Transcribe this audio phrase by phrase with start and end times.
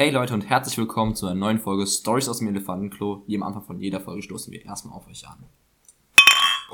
[0.00, 3.22] Hey Leute und herzlich willkommen zu einer neuen Folge Stories aus dem Elefantenklo.
[3.26, 5.36] Wie am Anfang von jeder Folge stoßen wir erstmal auf euch an.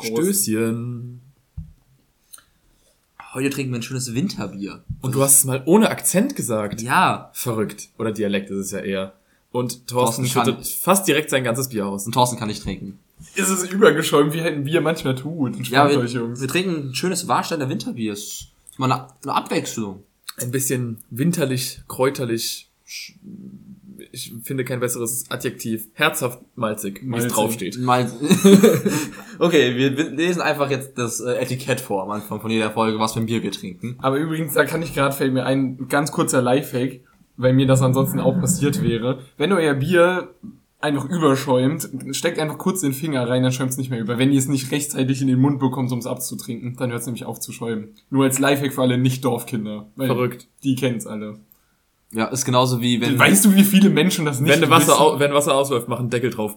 [0.01, 1.21] Stößchen.
[3.35, 4.85] Heute trinken wir ein schönes Winterbier.
[5.01, 6.83] Und du hast es mal ohne Akzent gesagt.
[6.83, 7.89] Ja, Verrückt.
[7.99, 9.15] Oder Dialekt ist es ja eher.
[9.51, 12.07] Und Thorsten, Thorsten schüttet fast direkt sein ganzes Bier aus.
[12.07, 13.01] und Thorsten kann nicht trinken.
[13.35, 15.57] Ist es übergeschäumt, wie ein Bier manchmal tut.
[15.69, 18.13] Ja, wir, wir trinken ein schönes Warsteiner Winterbier.
[18.13, 20.05] Ist mal eine, eine Abwechslung.
[20.37, 22.69] Ein bisschen winterlich, kräuterlich.
[24.13, 25.89] Ich finde kein besseres Adjektiv.
[25.95, 27.79] Herzhaft malzig, wie es draufsteht.
[29.39, 33.13] Okay, wir, lesen einfach jetzt das äh, Etikett vor am Anfang von jeder Folge, was
[33.13, 33.97] für ein Bier wir trinken.
[33.99, 37.01] Aber übrigens, da kann ich gerade, fällt mir ein ganz kurzer Lifehack,
[37.37, 39.19] weil mir das ansonsten auch passiert wäre.
[39.37, 40.35] Wenn euer Bier
[40.81, 44.19] einfach überschäumt, steckt einfach kurz den Finger rein, dann schäumt es nicht mehr über.
[44.19, 47.07] Wenn ihr es nicht rechtzeitig in den Mund bekommt, um es abzutrinken, dann hört es
[47.07, 47.95] nämlich auf zu schäumen.
[48.11, 49.89] Nur als Lifehack für alle Nicht-Dorfkinder.
[49.97, 50.49] Verrückt.
[50.63, 51.39] Die kennen's alle.
[52.13, 53.19] Ja, ist genauso wie wenn...
[53.19, 55.01] Weißt du, wie viele Menschen das nicht Wenn Wasser, wissen?
[55.01, 56.55] au wenn Wasser ausläuft, mach einen Deckel drauf.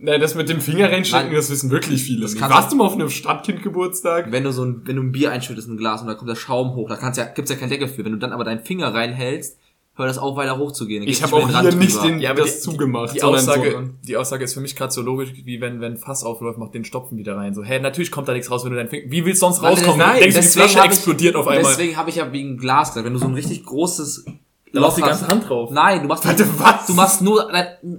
[0.00, 1.36] Nein, das mit dem Finger reinstecken, Nein.
[1.36, 2.20] das wissen wirklich viele.
[2.22, 2.40] Das nicht.
[2.42, 4.30] Warst du mal auf einem Stadtkindgeburtstag?
[4.30, 6.30] wenn du so ein, wenn du ein Bier einschüttest in ein Glas und da kommt
[6.30, 8.04] der Schaum hoch, da kannst ja, gibt's ja keinen Deckel für.
[8.04, 9.58] Wenn du dann aber deinen Finger reinhältst,
[9.96, 11.02] hört das auf weiter hochzugehen.
[11.02, 12.20] Ich habe auch hier nicht den.
[12.20, 13.14] Ja, aber das die- zugemacht.
[13.16, 16.22] Die Aussage, so, die Aussage ist für mich gerade so logisch, wie wenn, wenn Fass
[16.22, 17.54] aufläuft, macht den Stopfen wieder rein.
[17.54, 19.62] So, hä, natürlich kommt da nichts raus, wenn du deinen Finger, wie willst du sonst
[19.64, 19.98] rauskommen?
[19.98, 21.72] das- du denkst, du, die deswegen Flasche hab ich- explodiert auf einmal.
[21.72, 24.26] Deswegen habe ich ja wegen Glas gesagt, wenn du so ein richtig großes
[24.72, 25.70] Da machst du die ganze Hand drauf.
[25.72, 26.86] Nein, du machst Warte, was?
[26.86, 27.48] Du machst nur,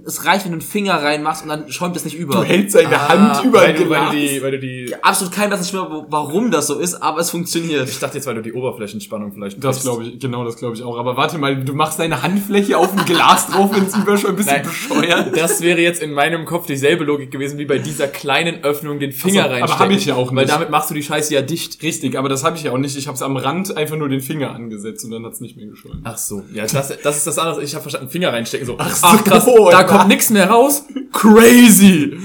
[0.06, 2.34] es reicht, wenn du einen Finger reinmachst und dann schäumt es nicht über.
[2.36, 4.10] du hältst seine Ah, Hand über weil ein du, weil Glas.
[4.12, 7.30] du die, weil du die, Absolut kein Blatt mehr, warum das so ist, aber es
[7.30, 7.88] funktioniert.
[7.88, 10.82] ich dachte jetzt, weil du die Oberflächenspannung vielleicht Das glaube ich, genau, das glaube ich
[10.82, 10.96] auch.
[10.98, 14.48] Aber warte mal, du machst deine Handfläche auf ein Glas drauf, wenn es überschäumt, bist
[14.50, 14.62] du Nein.
[14.64, 15.36] bescheuert.
[15.36, 19.12] Das wäre jetzt in meinem Kopf dieselbe Logik gewesen, wie bei dieser kleinen Öffnung den
[19.12, 19.84] Finger Ach so, aber reinstecken.
[19.86, 20.54] hab ich ja auch Weil nicht.
[20.54, 21.82] damit machst du die Scheiße ja dicht.
[21.82, 22.96] Richtig, aber das habe ich ja auch nicht.
[22.96, 25.66] Ich habe es am Rand einfach nur den Finger angesetzt und dann hat's nicht mehr
[25.66, 26.00] geschäumt.
[26.04, 27.62] Ach so, ja, das, das ist das andere.
[27.62, 28.76] Ich habe verstanden, Finger reinstecken, so.
[28.78, 29.84] Ach, so, krass, da ja.
[29.84, 30.84] kommt nichts mehr raus.
[31.12, 32.16] Crazy!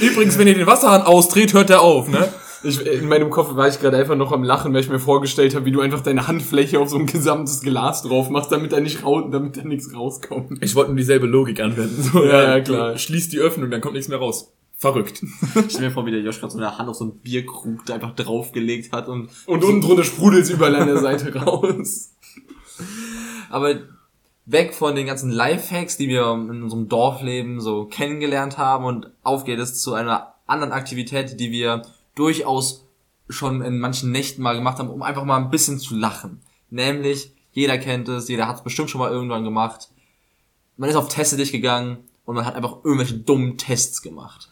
[0.00, 2.28] Übrigens, wenn ihr den Wasserhahn ausdreht, hört der auf, ne?
[2.64, 5.54] Ich, in meinem Kopf war ich gerade einfach noch am Lachen, weil ich mir vorgestellt
[5.54, 8.80] habe, wie du einfach deine Handfläche auf so ein gesamtes Glas drauf machst, damit da
[8.80, 10.62] nicht raus, damit da nichts rauskommt.
[10.62, 12.02] Ich wollte nur dieselbe Logik anwenden.
[12.02, 12.92] So, Ja, ja, klar.
[12.92, 14.52] du Schließt die Öffnung, dann kommt nichts mehr raus.
[14.78, 15.22] Verrückt.
[15.22, 17.86] Ich stell mir vor, wie der Josh gerade so eine Hand auf so einen Bierkrug
[17.86, 22.10] da einfach draufgelegt hat und, Und unten drunter sprudelt's überall an der Seite raus.
[23.50, 23.76] aber
[24.46, 29.44] weg von den ganzen Lifehacks, die wir in unserem Dorfleben so kennengelernt haben und auf
[29.44, 31.82] geht es zu einer anderen Aktivität, die wir
[32.14, 32.86] durchaus
[33.28, 36.40] schon in manchen Nächten mal gemacht haben, um einfach mal ein bisschen zu lachen.
[36.70, 39.88] Nämlich, jeder kennt es, jeder hat es bestimmt schon mal irgendwann gemacht.
[40.76, 44.50] Man ist auf Teste dich gegangen und man hat einfach irgendwelche dummen Tests gemacht.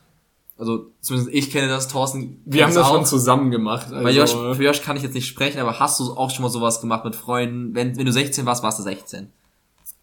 [0.56, 2.40] Also, zumindest ich kenne das, Thorsten.
[2.44, 2.94] Wir haben es das auch.
[2.94, 3.88] schon zusammen gemacht.
[3.90, 6.42] Bei Also, Josh, für Josh kann ich jetzt nicht sprechen, aber hast du auch schon
[6.44, 7.74] mal sowas gemacht mit Freunden?
[7.74, 9.28] Wenn, wenn du 16 warst, warst du 16.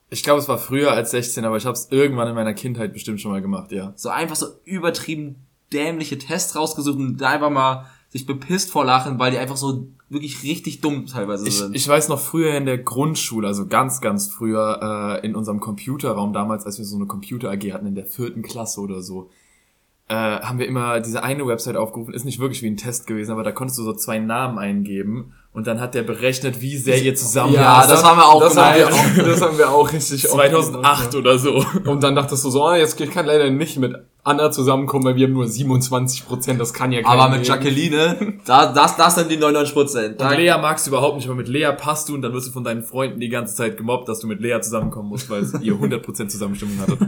[0.10, 2.92] Ich glaube, es war früher als 16, aber ich habe es irgendwann in meiner Kindheit
[2.92, 3.94] bestimmt schon mal gemacht, ja.
[3.96, 5.38] So einfach so übertrieben
[5.72, 9.88] dämliche Tests rausgesucht und da einfach mal sich bepisst vor Lachen, weil die einfach so
[10.10, 11.74] wirklich richtig dumm teilweise Ich, sind.
[11.74, 16.34] ich weiß noch früher in der Grundschule, also ganz, ganz früher äh, in unserem Computerraum
[16.34, 19.30] damals, als wir so eine Computer AG hatten in der vierten Klasse oder so,
[20.12, 22.14] äh, haben wir immer diese eine Website aufgerufen.
[22.14, 25.32] Ist nicht wirklich wie ein Test gewesen, aber da konntest du so zwei Namen eingeben
[25.54, 28.58] und dann hat der berechnet, wie sehr ihr zusammen Ja, das haben wir auch das
[28.58, 29.20] haben wir gemacht.
[29.20, 31.64] auch, das haben wir auch richtig oft 2008 gemacht, oder so.
[31.86, 33.96] Und dann dachtest du so, ah, jetzt ich kann leider nicht mit
[34.26, 37.48] Anna zusammenkommen, weil wir haben nur 27 Prozent, das kann ja keiner aber mit.
[37.48, 40.22] Jacqueline, da, das, das sind die 99 Prozent.
[40.22, 42.52] Und Lea magst du überhaupt nicht, aber mit Lea passt du und dann wirst du
[42.52, 45.74] von deinen Freunden die ganze Zeit gemobbt, dass du mit Lea zusammenkommen musst, weil ihr
[45.74, 47.00] 100% Zusammenstimmung hattet.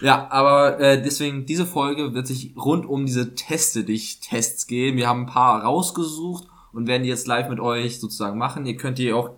[0.00, 4.96] Ja, aber äh, deswegen, diese Folge wird sich rund um diese Teste dich Tests gehen.
[4.96, 8.66] Wir haben ein paar rausgesucht und werden die jetzt live mit euch sozusagen machen.
[8.66, 9.30] Ihr könnt die auch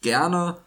[0.00, 0.58] gerne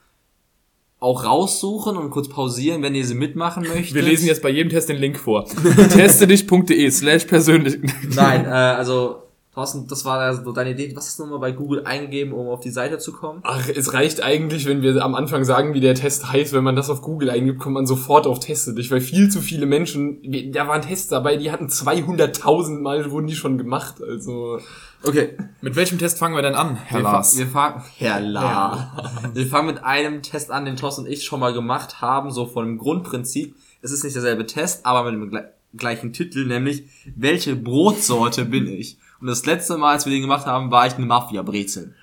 [1.00, 3.94] auch raussuchen und kurz pausieren, wenn ihr sie mitmachen möchtet.
[3.94, 5.46] Wir lesen jetzt bei jedem Test den Link vor.
[5.90, 7.78] Testedich.de slash persönlich.
[8.16, 9.27] Nein, äh, also
[9.58, 10.96] Thorsten, das war so deine Idee.
[10.96, 13.40] Was hast du nochmal bei Google eingegeben, um auf die Seite zu kommen?
[13.42, 16.54] Ach, es reicht eigentlich, wenn wir am Anfang sagen, wie der Test heißt.
[16.54, 19.42] Wenn man das auf Google eingibt, kommt man sofort auf Teste dich, weil viel zu
[19.42, 20.20] viele Menschen,
[20.52, 23.96] da waren Tests dabei, die hatten 200.000 Mal, wurden die schon gemacht.
[24.08, 24.60] Also,
[25.02, 27.38] Okay, Mit welchem Test fangen wir denn an, Herr wir, fa Lars?
[27.38, 28.88] wir fangen, Herr Lars.
[29.34, 32.46] Wir fangen mit einem Test an, den Thorsten und ich schon mal gemacht haben, so
[32.46, 33.56] von dem Grundprinzip.
[33.82, 36.84] Es ist nicht derselbe Test, aber mit dem gle gleichen Titel, nämlich
[37.16, 38.98] welche Brotsorte bin ich?
[39.20, 41.96] Und das letzte Mal, als wir den gemacht haben, war ich eine Mafia-Brezel.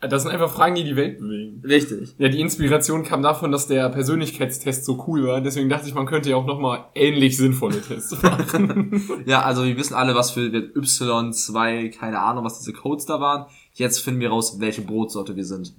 [0.00, 1.62] das sind einfach Fragen, die die Welt bewegen.
[1.64, 2.14] Richtig.
[2.18, 5.40] Ja, die Inspiration kam davon, dass der Persönlichkeitstest so cool war.
[5.40, 9.24] Deswegen dachte ich, man könnte ja auch nochmal ähnlich sinnvolle Tests machen.
[9.26, 13.46] Ja, also wir wissen alle, was für Y2, keine Ahnung, was diese Codes da waren.
[13.74, 15.74] Jetzt finden wir raus, welche Brotsorte wir sind.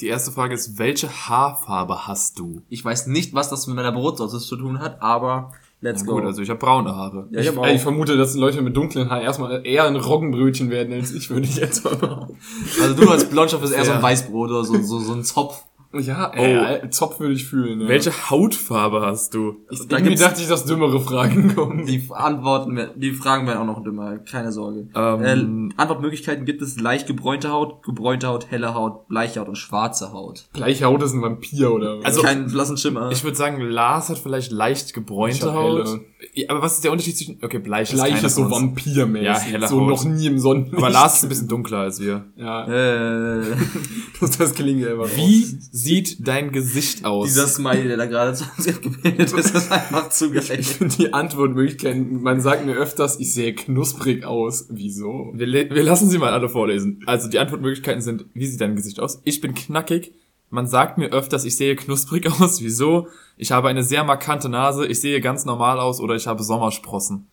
[0.00, 2.62] Die erste Frage ist, welche Haarfarbe hast du?
[2.68, 6.14] Ich weiß nicht, was das mit meiner Brotsorte zu tun hat, aber let's go.
[6.14, 7.28] Gut, also ich habe braune Haare.
[7.30, 10.94] ja, ich Ich, ich vermute, dass Leute mit dunklen Haaren erstmal eher ein Roggenbrötchen werden
[10.94, 12.38] als ich, würde ich jetzt mal behaupten.
[12.80, 14.02] Also du als Blondstoff bist eher so ein Ja.
[14.02, 15.62] Weißbrot oder so, so, so ein Zopf.
[15.94, 17.82] Ja, äh, Zopf würde ich fühlen.
[17.82, 17.88] Ja.
[17.88, 19.56] Welche Hautfarbe hast du?
[19.88, 21.84] Da Irgendwie dachte ich, dass dümmere Fragen kommen.
[21.86, 24.88] die Antworten, werden- die Fragen werden auch noch dümmer, keine Sorge.
[24.94, 29.56] Ähm, äh, Antwortmöglichkeiten gibt es leicht gebräunte Haut, gebräunte Haut, helle Haut, bleiche Haut und
[29.56, 30.44] schwarze Haut.
[30.52, 32.04] Gleiche Haut ist ein Vampir oder was?
[32.06, 33.10] Also- Keinen blassen Schimmer.
[33.12, 35.86] Ich würde sagen, Lars hat vielleicht leicht Ich gebräunte Haut.
[35.86, 36.00] helle.
[36.34, 37.38] Ja, Aber was ist der Unterschied zwischen...
[37.42, 39.26] Okay, bleich ist keiner ist so vampirmäßig.
[39.26, 39.88] Ja, helle so Haut.
[39.88, 40.76] noch nie im Sonnenlicht.
[40.76, 42.24] Aber Lars ist ein bisschen dunkler als wir.
[42.36, 43.42] Ja, äh,
[44.20, 45.54] das, das klingt ja immer Wie raus.
[45.82, 47.28] Sieht dein Gesicht aus?
[47.28, 50.70] dieser Smiley, der da gerade zu uns gebildet ist, ist einfach zu Ich gerecht.
[50.70, 54.66] finde die Antwortmöglichkeiten, man sagt mir öfters, ich sehe knusprig aus.
[54.70, 55.32] Wieso?
[55.34, 57.00] wir, wir lassen sie mal alle vorlesen.
[57.06, 59.20] Also die Antwortmöglichkeiten sind, wie sieht dein Gesicht aus?
[59.24, 60.12] Ich bin knackig.
[60.50, 62.60] Man sagt mir öfters, ich sehe knusprig aus.
[62.62, 63.08] Wieso?
[63.36, 64.86] Ich habe eine sehr markante Nase.
[64.86, 67.26] Ich sehe ganz normal aus oder ich habe Sommersprossen.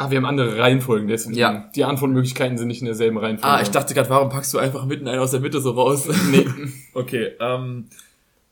[0.00, 1.36] Ah, wir haben andere Reihenfolgen, deswegen.
[1.36, 1.68] Ja.
[1.74, 3.56] Die Antwortmöglichkeiten sind nicht in derselben Reihenfolge.
[3.56, 6.08] Ah, ich dachte gerade, warum packst du einfach mitten einen aus der Mitte so raus?
[6.30, 6.46] Nee.
[6.94, 7.86] okay, ähm,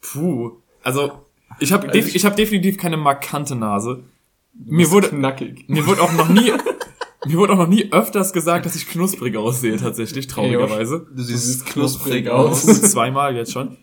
[0.01, 0.57] puh.
[0.83, 1.13] Also,
[1.61, 4.03] ich habe Also def ich hab definitiv keine markante Nase.
[4.55, 5.69] Mir wurde, knackig.
[5.69, 6.51] mir wurde auch noch nie,
[7.27, 11.07] mir wurde auch noch nie öfters gesagt, dass ich knusprig aussehe, tatsächlich, traurigerweise.
[11.15, 12.67] Du siehst knusprig aus.
[12.91, 13.77] Zweimal jetzt schon.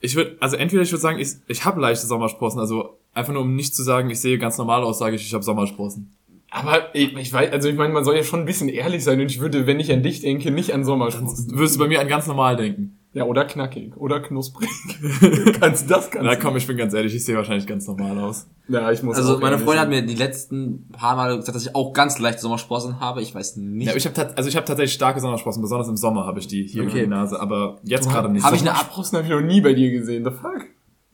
[0.00, 3.42] Ich würde, also entweder ich würde sagen, ich, ich habe leichte Sommersprossen, also einfach nur
[3.42, 6.10] um nicht zu sagen, ich sehe ganz normal aus, sage ich, ich habe Sommersprossen.
[6.52, 9.18] Aber ich, ich weiß, also ich meine, man soll ja schon ein bisschen ehrlich sein
[9.20, 11.48] und ich würde, wenn ich an dich denke, nicht an Sommersprossen.
[11.48, 12.98] Du würdest bei mir an ganz normal denken.
[13.14, 13.94] Ja, oder knackig.
[13.96, 14.68] Oder knusprig.
[15.60, 16.40] kannst das kannst Na du.
[16.40, 18.46] komm, ich bin ganz ehrlich, ich sehe wahrscheinlich ganz normal aus.
[18.68, 21.66] Ja, ich muss Also auch meine Freundin hat mir die letzten paar Mal gesagt, dass
[21.66, 23.20] ich auch ganz leichte Sommersprossen habe.
[23.20, 23.86] Ich weiß nicht.
[23.88, 26.66] Ja, ich habe also ich habe tatsächlich starke Sommersprossen, besonders im Sommer habe ich die
[26.66, 27.02] hier Okay.
[27.04, 28.44] in der Nase, aber jetzt gerade nicht.
[28.44, 30.24] Hab ich eine Sommersprossen habe ich noch nie bei dir gesehen.
[30.24, 30.66] The fuck?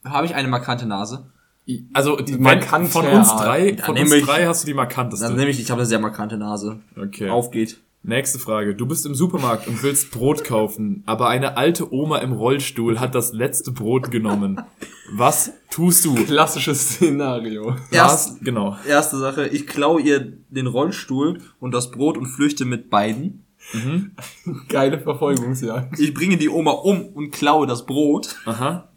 [0.05, 1.31] habe ich eine markante Nase?
[1.93, 5.27] Also die Markante von uns drei, von uns ich- drei hast du die markanteste.
[5.27, 6.81] Dann nehme ich, ich habe eine sehr markante Nase.
[7.01, 7.29] okay.
[7.31, 7.79] Aufgeht.
[8.05, 8.75] Nächste Frage.
[8.77, 13.15] Du bist im Supermarkt und willst Brot kaufen, aber eine alte Oma im Rollstuhl hat
[13.15, 14.61] das letzte Brot genommen.
[15.13, 16.15] Was tust du?
[16.15, 17.75] Klassisches Szenario.
[17.91, 18.77] Erst, genau.
[18.87, 23.45] erste Sache, ich klaue ihr den Rollstuhl und das Brot und flüchte mit beiden.
[24.69, 25.99] Geile Verfolgungsjagd.
[25.99, 28.37] Ich bringe die Oma um und klaue das Brot.
[28.47, 28.89] Aha.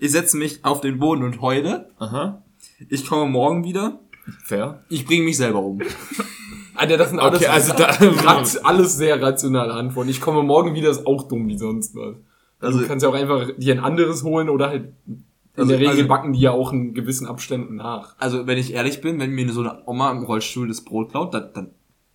[0.00, 1.90] Ich setze mich auf den Boden und heule.
[1.98, 2.42] Aha.
[2.88, 4.00] Ich komme morgen wieder.
[4.44, 4.82] Fair.
[4.88, 5.80] Ich bringe mich selber um.
[6.76, 10.08] Alter, das sind alles, Okay, also da- rat- alles sehr rationale Antworten.
[10.10, 12.14] Ich komme morgen wieder, ist auch dumm wie sonst was.
[12.14, 12.18] Also,
[12.60, 15.24] Also- du kannst ja auch einfach dir ein anderes holen oder halt in
[15.56, 18.16] Also- der Regel also- backen die ja auch in gewissen Abständen nach.
[18.18, 21.32] Also, wenn ich ehrlich bin, wenn mir so eine Oma im Rollstuhl das Brot klaut,
[21.34, 21.70] dann, dann,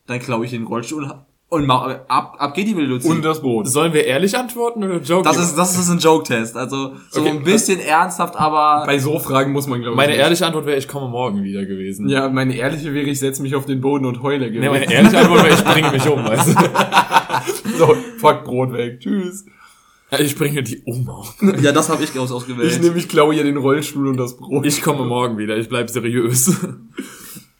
[0.08, 1.08] dann klaue ich den Rollstuhl
[1.50, 3.08] und mach, ab, ab geht die Luzi.
[3.08, 3.68] Und das Brot.
[3.68, 5.24] Sollen wir ehrlich antworten oder joken?
[5.24, 6.56] Das ist, das ist ein Joke-Test.
[6.56, 7.30] Also, so Okay.
[7.32, 9.98] ein bisschen ernsthaft, aber Bei so Fragen muss man, glaube ich.
[9.98, 10.22] Meine nicht.
[10.22, 12.08] ehrliche Antwort wäre, ich komme morgen wieder gewesen.
[12.08, 14.46] Ja, meine ehrliche wäre, ich setze mich auf den Boden und heule.
[14.46, 14.72] Nee, gewesen.
[14.72, 16.54] meine ehrliche Antwort wäre, ich bringe mich um, weißt du?
[17.80, 19.00] so, fuck Brot weg.
[19.00, 19.46] Tschüss.
[20.12, 21.56] Ja, Ich bringe die Oma um.
[21.64, 22.72] ja, das habe ich aus, ausgewählt.
[22.72, 24.68] Ich nehme, ich klaue ihr den Rollstuhl und das Brot.
[24.68, 26.56] Ich komme morgen wieder, ich bleib seriös.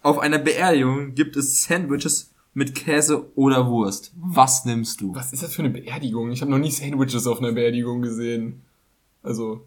[0.04, 4.12] Auf einer Beerdigung gibt es Sandwiches mit Käse oder Wurst.
[4.20, 5.14] Was nimmst du?
[5.16, 6.32] Was ist das für eine Beerdigung?
[6.32, 8.62] Ich habe noch nie Sandwiches auf einer Beerdigung gesehen.
[9.24, 9.62] Also,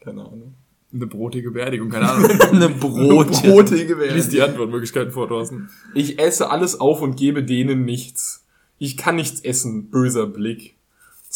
[0.00, 0.54] keine Ahnung.
[0.92, 2.30] Eine brotige Beerdigung, keine Ahnung.
[2.30, 3.50] Eine Brotchen.
[3.50, 4.30] Brotige Lies Beerdigung.
[4.30, 5.70] die Antwortmöglichkeiten vor, Thorsten.
[5.94, 8.44] Ich esse alles auf und gebe denen nichts.
[8.78, 9.90] Ich kann nichts essen.
[9.90, 10.76] Böser Blick.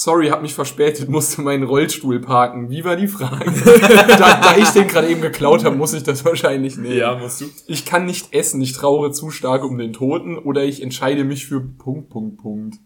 [0.00, 2.70] Sorry, hab mich verspätet, musste meinen Rollstuhl parken.
[2.70, 3.46] Wie war die Frage?
[4.06, 7.20] da, da ich den gerade eben geklaut habe, muss ich das wahrscheinlich nehmen.
[7.20, 7.46] musst du.
[7.66, 11.46] Ich kann nicht essen, ich trauere zu stark um den Toten oder ich entscheide mich
[11.46, 12.76] für Punkt, Punkt, Punkt.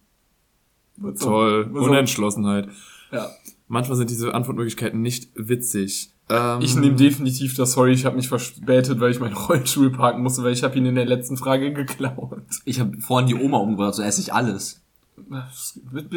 [0.96, 1.68] Was Toll.
[1.70, 2.68] was Unentschlossenheit.
[3.12, 3.28] Ja.
[3.68, 6.12] Manchmal sind diese Antwortmöglichkeiten nicht witzig.
[6.30, 10.22] Ähm, Ich nehme definitiv das Sorry, ich habe mich verspätet, weil ich meinen Rollstuhl parken
[10.22, 12.40] musste, weil ich habe ihn in der letzten Frage geklaut.
[12.64, 14.81] Ich habe vorhin die Oma umgebracht, so esse ich alles.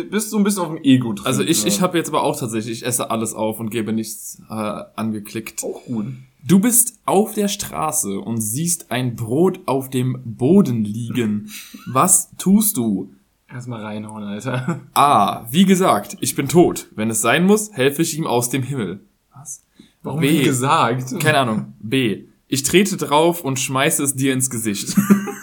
[0.10, 1.26] Bist so ein bisschen auf dem Ego drin.
[1.26, 1.68] Also ich, ja.
[1.68, 4.54] ich habe jetzt aber auch tatsächlich, ich esse alles auf und gebe nichts äh,
[4.96, 5.64] angeklickt.
[5.64, 6.08] auch gut.
[6.48, 11.52] Du bist auf der Straße und siehst ein Brot auf dem Boden liegen.
[11.88, 13.12] Was tust du?
[13.50, 14.82] Erstmal reinhauen, Alter.
[14.94, 15.46] A.
[15.52, 16.88] Wie gesagt, ich bin tot.
[16.96, 19.02] Wenn es sein muss, helfe ich ihm aus dem Himmel.
[19.34, 19.64] Was?
[20.04, 20.40] Warum B.
[20.40, 21.20] wie gesagt?
[21.20, 21.74] Keine Ahnung.
[21.80, 22.26] B.
[22.48, 24.96] Ich trete drauf und schmeiße es dir ins Gesicht.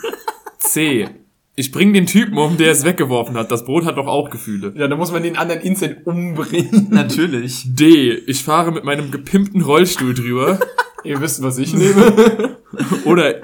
[0.58, 1.08] C.
[1.54, 3.50] Ich bring den Typen um, der es weggeworfen hat.
[3.50, 4.72] Das Brot hat doch auch Gefühle.
[4.74, 6.88] Ja, da muss man den anderen instant umbringen.
[6.90, 7.64] Natürlich.
[7.66, 8.14] D.
[8.26, 10.58] Ich fahre mit meinem gepimpten Rollstuhl drüber.
[11.04, 12.56] Ihr wisst, was ich nehme.
[13.04, 13.42] Oder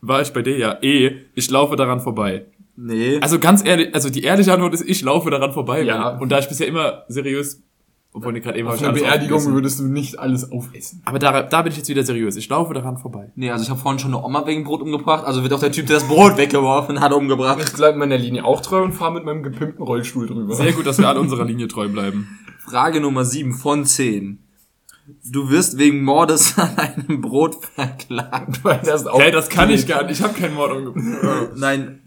[0.00, 0.56] war ich bei D?
[0.56, 0.78] Ja.
[0.80, 1.18] E.
[1.34, 2.46] Ich laufe daran vorbei.
[2.76, 3.18] Nee.
[3.20, 5.82] Also ganz ehrlich, also die ehrliche Antwort ist, ich laufe daran vorbei.
[5.82, 6.16] Ja.
[6.18, 7.62] Und da ich bisher immer seriös
[8.12, 9.54] Obwohl die gerade eben Auf hab ich einer Beerdigung aufgegessen.
[9.54, 11.00] würdest du nicht alles aufessen.
[11.04, 12.34] Aber da, da bin ich jetzt wieder seriös.
[12.34, 13.30] Ich laufe daran vorbei.
[13.36, 15.70] Nee, also ich habe vorhin schon eine Oma wegen Brot umgebracht, also wird auch der
[15.70, 17.58] Typ, der das Brot weggeworfen hat, umgebracht.
[17.64, 20.54] Ich bleibe meiner Linie auch treu und fahre mit meinem gepimpten Rollstuhl drüber.
[20.54, 22.26] Sehr gut, dass wir alle unserer Linie treu bleiben.
[22.68, 24.38] Frage Nummer 7 von 10.
[25.24, 28.64] Du wirst wegen Mordes an einem Brot verklagt.
[28.64, 30.18] Weil das Hey, das kann ich gar nicht.
[30.18, 31.50] Ich habe keinen Mord umgebracht.
[31.56, 32.00] Nein,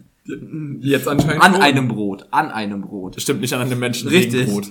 [0.80, 1.62] Jetzt anscheinend an schon.
[1.62, 2.26] einem Brot.
[2.30, 3.20] An einem Brot.
[3.20, 4.40] Stimmt nicht an einem Menschen Richtig.
[4.46, 4.66] wegen Brot.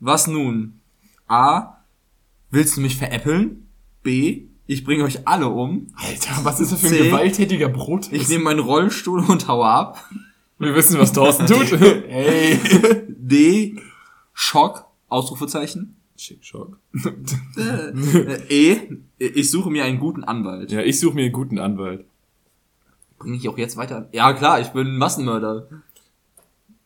[0.00, 0.80] Was nun?
[1.28, 1.76] A.
[2.50, 3.68] Willst du mich veräppeln?
[4.02, 4.46] B.
[4.66, 5.88] Ich bringe euch alle um.
[5.96, 7.04] Alter, was ist das für ein C.
[7.04, 8.08] gewalttätiger Brot?
[8.12, 10.04] Ich nehme meinen Rollstuhl und haue ab.
[10.58, 11.70] Wir wissen, was Thorsten tut.
[12.08, 12.58] Hey.
[13.08, 13.76] D.
[14.32, 14.86] Schock.
[15.08, 15.96] Ausrufezeichen.
[16.16, 16.78] Schick, Schock.
[17.56, 18.80] Äh, E.
[19.18, 20.70] Ich suche mir einen guten Anwalt.
[20.70, 22.04] Ja, ich suche mir einen guten Anwalt.
[23.18, 24.08] Bringe ich auch jetzt weiter?
[24.12, 25.66] Ja klar, ich bin Massenmörder.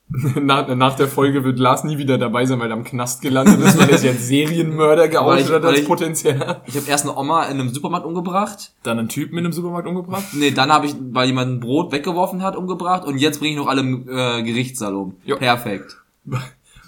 [0.40, 3.58] nach, nach der Folge wird Lars nie wieder dabei sein, weil er am Knast gelandet
[3.60, 6.60] ist, weil er sich als Serienmörder geoutet ich- hat als ich- Potenzial.
[6.66, 8.72] Ich habe erst eine Oma in einem Supermarkt umgebracht.
[8.82, 10.24] Dann einen Typen in einem Supermarkt umgebracht.
[10.34, 13.04] Nee, dann habe ich, weil jemand ein Brot weggeworfen hat, umgebracht.
[13.06, 15.14] Und jetzt bringe ich noch alle im äh, Gerichtssaal um.
[15.24, 15.36] Jo.
[15.36, 15.96] Perfekt.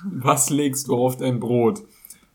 [0.05, 1.81] Was legst du auf dein Brot?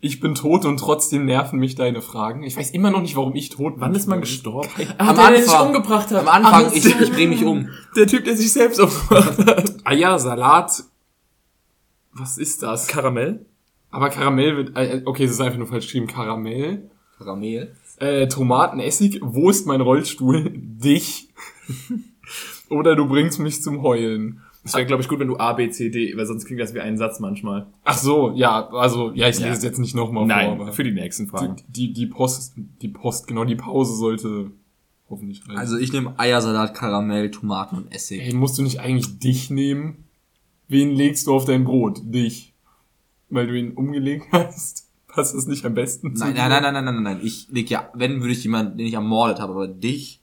[0.03, 2.41] Ich bin tot und trotzdem nerven mich deine Fragen.
[2.41, 3.81] Ich weiß immer noch nicht, warum ich tot bin.
[3.81, 4.67] Wann ist man gestorben?
[4.97, 5.67] Am der, der sich Anfang.
[5.67, 6.21] umgebracht hat.
[6.21, 7.69] Am Anfang, Ach, ich, ich bringe mich um.
[7.95, 9.75] Der Typ, der sich selbst umgebracht hat.
[9.85, 10.83] Eier, Salat.
[12.13, 12.87] Was ist das?
[12.87, 13.45] Karamell?
[13.91, 16.07] Aber Karamell wird, äh, okay, es ist einfach nur falsch geschrieben.
[16.07, 16.89] Karamell.
[17.19, 17.75] Karamell.
[17.99, 19.19] Äh, Tomatenessig.
[19.21, 20.49] Wo ist mein Rollstuhl?
[20.55, 21.29] Dich.
[22.69, 24.41] Oder du bringst mich zum Heulen.
[24.63, 26.73] Das wäre, glaube ich, gut, wenn du A, B, C, D, weil sonst klingt das
[26.75, 27.65] wie ein Satz manchmal.
[27.83, 29.53] Ach so, ja, also, ja, ich lese Ja.
[29.53, 31.55] es jetzt nicht nochmal vor, Nein, aber für die nächsten Fragen.
[31.67, 34.51] die, die, die Post, die Post, genau, die Pause sollte
[35.09, 35.57] hoffentlich reichen.
[35.57, 38.21] Also ich nehme Eiersalat, Karamell, Tomaten und Essig.
[38.21, 40.05] Hey, musst du nicht eigentlich dich nehmen?
[40.67, 41.99] Wen legst du auf dein Brot?
[42.03, 42.53] Dich.
[43.29, 44.87] Weil du ihn umgelegt hast?
[45.07, 47.19] Passt das nicht am besten zu Nein, nein, nein, nein, nein, nein, nein.
[47.23, 50.21] Ich leg ja, wenn würde ich jemanden, den ich ermordet habe, aber dich.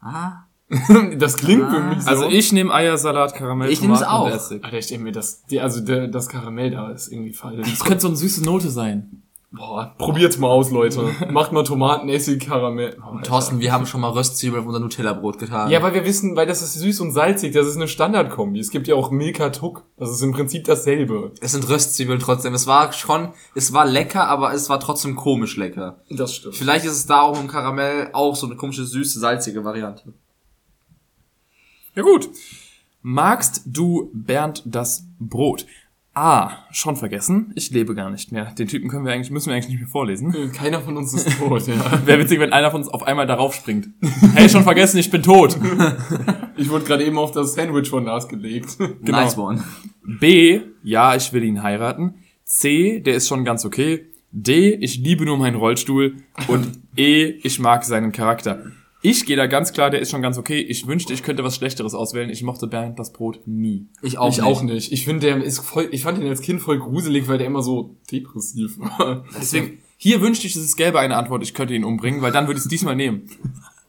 [0.00, 0.43] Ah.
[1.18, 2.08] Das klingt für mich so.
[2.08, 4.30] Also ich nehme Eiersalat, Karamell, Ich Tomaten und auch.
[4.30, 4.64] Essig.
[4.64, 7.68] Alter, ich denke mir, das, die, also der, das Karamell da ist irgendwie falsch.
[7.68, 9.22] Das könnte so eine süße Note sein.
[9.56, 11.10] Boah, probiert's mal aus, Leute.
[11.30, 12.96] Macht mal Tomaten, Essig, Karamell.
[13.00, 13.20] Oh.
[13.22, 15.70] Thorsten, wir haben schon mal Röstzwiebeln auf unser Nutella-Brot getan.
[15.70, 18.58] Ja, weil wir wissen, weil das ist süß und salzig, das ist eine Standardkombi.
[18.58, 19.84] Es gibt ja auch Milka Tuck.
[19.96, 21.30] Das ist im Prinzip dasselbe.
[21.40, 22.52] Es sind Röstzwiebeln trotzdem.
[22.52, 26.02] Es war schon, es war lecker, aber es war trotzdem komisch lecker.
[26.10, 26.56] Das stimmt.
[26.56, 30.14] Vielleicht ist es da auch im Karamell auch so eine komische, süße, salzige Variante.
[31.94, 32.28] Ja gut.
[33.02, 35.66] Magst du Bernd das Brot?
[36.14, 36.64] A.
[36.70, 37.52] Schon vergessen.
[37.56, 38.46] Ich lebe gar nicht mehr.
[38.52, 40.52] Den Typen können wir eigentlich, müssen wir eigentlich nicht mehr vorlesen.
[40.52, 41.74] Keiner von uns ist tot, ja.
[42.06, 43.88] Wäre witzig, wenn einer von uns auf einmal darauf springt.
[44.34, 45.58] Hey, schon vergessen, ich bin tot.
[46.56, 48.78] Ich wurde gerade eben auf das Sandwich von Lars gelegt.
[48.78, 48.94] Genau.
[49.20, 49.64] Nice one.
[50.04, 50.60] B.
[50.84, 52.14] Ja, ich will ihn heiraten.
[52.44, 53.00] C.
[53.00, 54.06] Der ist schon ganz okay.
[54.30, 54.72] D.
[54.74, 56.14] Ich liebe nur meinen Rollstuhl.
[56.46, 57.24] Und E.
[57.42, 58.66] Ich mag seinen Charakter.
[59.06, 60.60] Ich gehe da ganz klar, der ist schon ganz okay.
[60.60, 62.30] Ich wünschte, ich könnte was Schlechteres auswählen.
[62.30, 63.86] Ich mochte Bernd das Brot nie.
[64.00, 64.46] Ich auch ich nicht.
[64.46, 64.92] auch nicht.
[64.92, 67.60] Ich finde, der ist voll, ich fand ihn als Kind voll gruselig, weil der immer
[67.60, 69.26] so depressiv war.
[69.38, 72.56] Deswegen, hier wünschte ich, es gäbe eine Antwort, ich könnte ihn umbringen, weil dann würde
[72.56, 73.28] ich es diesmal nehmen.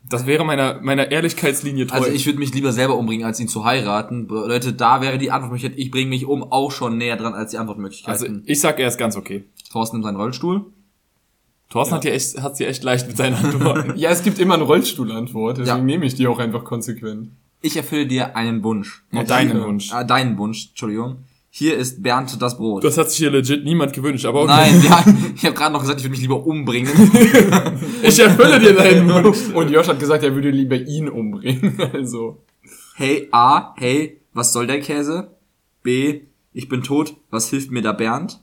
[0.09, 1.95] Das wäre meiner, meiner Ehrlichkeitslinie treu.
[1.95, 4.27] Also ich würde mich lieber selber umbringen, als ihn zu heiraten.
[4.27, 7.57] Leute, da wäre die Antwortmöglichkeit, ich bringe mich um, auch schon näher dran als die
[7.57, 8.43] also Antwortmöglichkeiten.
[8.45, 9.45] ich sag, er ist ganz okay.
[9.71, 10.65] Thorsten nimmt seinen Rollstuhl.
[11.69, 13.93] Thorsten hat hier echt, hat sie echt leicht mit seinen Antworten.
[13.97, 15.83] Ja, es gibt immer eine Rollstuhlantwort, deswegen Ja.
[15.83, 17.29] nehme ich die auch einfach konsequent.
[17.61, 19.03] Ich erfülle dir einen Wunsch.
[19.11, 19.61] Und deinen.
[19.63, 19.91] Wunsch.
[19.91, 21.17] Äh, deinen Wunsch, Entschuldigung.
[21.49, 22.83] Hier ist Bernd das Brot.
[22.83, 24.51] Das hat sich hier legit niemand gewünscht, aber okay.
[24.51, 25.03] Nein, ja,
[25.35, 26.91] ich habe gerade noch gesagt, ich würde mich lieber umbringen.
[28.03, 29.37] Ich erfülle dir deinen Wunsch.
[29.53, 31.79] Und Josh hat gesagt, er würde lieber ihn umbringen.
[31.93, 32.43] Also,
[32.95, 35.31] Hey, A, hey, was soll der Käse?
[35.81, 36.21] B,
[36.53, 38.41] ich bin tot, was hilft mir da Bernd?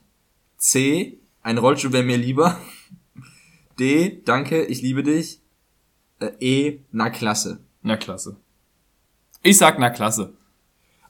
[0.57, 2.57] C, ein Rollstuhl wäre mir lieber.
[3.79, 5.39] D, danke, ich liebe dich.
[6.19, 7.59] Äh, E, na klasse.
[7.81, 8.37] Na klasse.
[9.41, 10.33] Ich sag na klasse.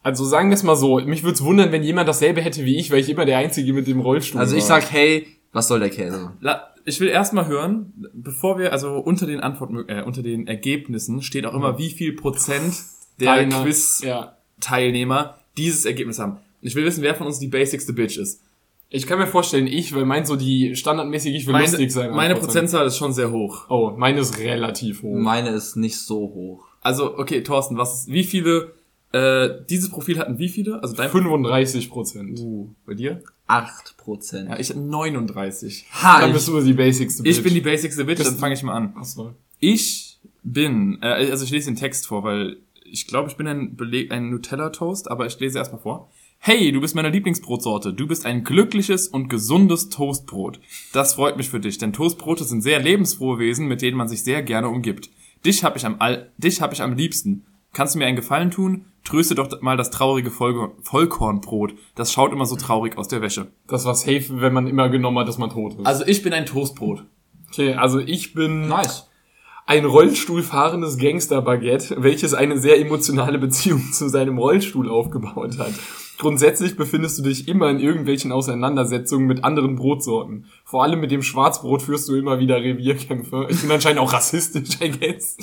[0.02, 2.78] also sagen wir es mal so, mich würde es wundern, wenn jemand dasselbe hätte wie
[2.78, 4.82] ich, weil ich immer der Einzige mit dem Rollstuhl Also ich war.
[4.82, 6.32] sag, hey, was soll der Käse?
[6.42, 11.22] La ich will erstmal hören, bevor wir, also unter den Antworten, äh, unter den Ergebnissen
[11.22, 12.74] steht auch immer, wie viel Prozent
[13.22, 15.38] der Quiz-Teilnehmer Ja.
[15.58, 16.40] dieses Ergebnis haben.
[16.62, 18.42] Ich will wissen, wer von uns die basicste Bitch ist.
[18.96, 22.12] Ich kann mir vorstellen, ich, weil mein so die standardmäßig, ich will Meine, lustig sein.
[22.12, 23.68] meine Prozentzahl ist schon sehr hoch.
[23.68, 25.18] Oh, meine ist relativ hoch.
[25.18, 26.68] Meine ist nicht so hoch.
[26.82, 28.76] Also, okay, Thorsten, was ist, wie viele,
[29.12, 30.80] äh, dieses Profil hatten wie viele?
[30.84, 32.40] Also dein 35 Prozent.
[32.40, 33.24] Uh, bei dir?
[33.48, 34.50] 8 Prozent.
[34.50, 35.88] Ja, ich hatte 39.
[35.92, 38.54] ha, Dann ich, bist du die basicste Ich bin die basicste Bitch, Bist dann fange
[38.54, 38.94] ich mal an.
[38.96, 39.34] Achso.
[39.60, 43.76] Ich bin, äh, also ich lese den Text vor, weil ich glaube, ich bin ein,
[43.76, 46.12] Beleg, ein Nutella-Toast, aber ich lese erstmal vor.
[46.46, 47.94] Hey, du bist meine Lieblingsbrotsorte.
[47.94, 50.60] Du bist ein glückliches und gesundes Toastbrot.
[50.92, 54.26] Das freut mich für dich, denn Toastbrote sind sehr lebensfrohe Wesen, mit denen man sich
[54.26, 55.10] sehr gerne umgibt.
[55.46, 57.46] Dich hab ich am, all dich hab ich am liebsten.
[57.72, 58.88] Kannst du mir einen Gefallen tun?
[59.06, 61.76] Tröste doch mal das traurige Voll Vollkornbrot.
[61.96, 63.48] Das schaut immer so traurig aus der Wäsche.
[63.70, 65.86] Das war safe, wenn man immer genommen hat, dass man tot ist.
[65.86, 67.06] Also ich bin ein Toastbrot.
[67.52, 69.08] Okay, also ich bin Nice.
[69.66, 75.72] ein Rollstuhlfahrendes Gangsterbaguette, welches eine sehr emotionale Beziehung zu seinem Rollstuhl aufgebaut hat.
[76.18, 80.46] Grundsätzlich befindest du dich immer in irgendwelchen Auseinandersetzungen mit anderen Brotsorten.
[80.64, 83.48] Vor allem mit dem Schwarzbrot führst du immer wieder Revierkämpfe.
[83.50, 85.38] Ich bin anscheinend auch rassistisch, I guess.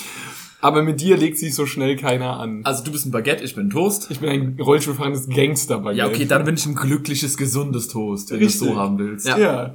[0.61, 2.61] Aber mit dir legt sich so schnell keiner an.
[2.65, 4.11] Also du bist ein Baguette, ich bin ein Toast.
[4.11, 5.99] Ich bin ein Rollstuhlfahrendes Gangsterbaguette.
[5.99, 9.27] Ja, okay, dann bin ich ein glückliches, gesundes Toast, wenn du es so haben willst.
[9.27, 9.39] Ja.
[9.39, 9.75] Ja.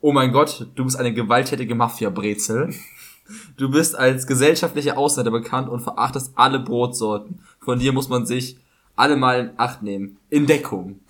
[0.00, 2.70] Oh mein Gott, du bist eine gewalttätige Mafia-Brezel.
[3.56, 7.40] Du bist als gesellschaftlicher Außenseiter bekannt und verachtest alle Brotsorten.
[7.60, 8.56] Von dir muss man sich
[8.96, 10.18] alle mal in Acht nehmen.
[10.30, 11.00] In Deckung.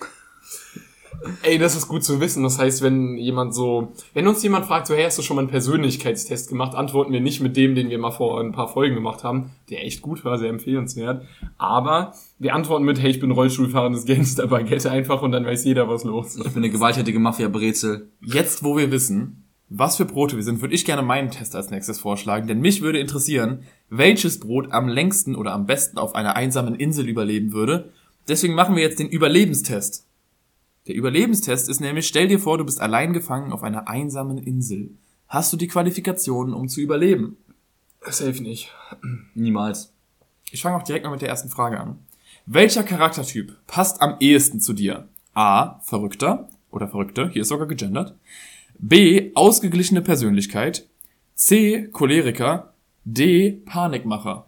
[1.41, 2.43] Ey, das ist gut zu wissen.
[2.43, 5.41] Das heißt, wenn jemand so, wenn uns jemand fragt, so, hey, hast du schon mal
[5.41, 8.95] einen Persönlichkeitstest gemacht, antworten wir nicht mit dem, den wir mal vor ein paar Folgen
[8.95, 11.25] gemacht haben, der echt gut war, sehr empfehlenswert.
[11.57, 16.03] Aber wir antworten mit, hey, ich bin Rollstuhlfahrendes Gangsterbaguette einfach und dann weiß jeder, was
[16.03, 16.45] los ist.
[16.45, 18.09] Ich bin eine gewalttätige Mafia-Brezel.
[18.21, 21.71] Jetzt, wo wir wissen, was für Brote wir sind, würde ich gerne meinen Test als
[21.71, 26.35] nächstes vorschlagen, denn mich würde interessieren, welches Brot am längsten oder am besten auf einer
[26.35, 27.91] einsamen Insel überleben würde.
[28.27, 30.05] Deswegen machen wir jetzt den Überlebenstest.
[30.87, 34.91] Der Überlebenstest ist nämlich, stell dir vor, du bist allein gefangen auf einer einsamen Insel.
[35.27, 37.37] Hast du die Qualifikationen, um zu überleben?
[38.01, 38.71] Safe nicht.
[39.33, 39.91] Niemals.
[40.51, 41.99] Ich fange auch direkt mal mit der ersten Frage an.
[42.45, 45.07] Welcher Charaktertyp passt am ehesten zu dir?
[45.33, 45.79] A.
[45.79, 48.15] Verrückter oder Verrückte, hier ist sogar gegendert.
[48.85, 49.31] B.
[49.33, 50.89] Ausgeglichene Persönlichkeit.
[51.35, 51.87] C.
[51.93, 52.73] Choleriker.
[53.05, 53.61] D.
[53.65, 54.45] Panikmacher.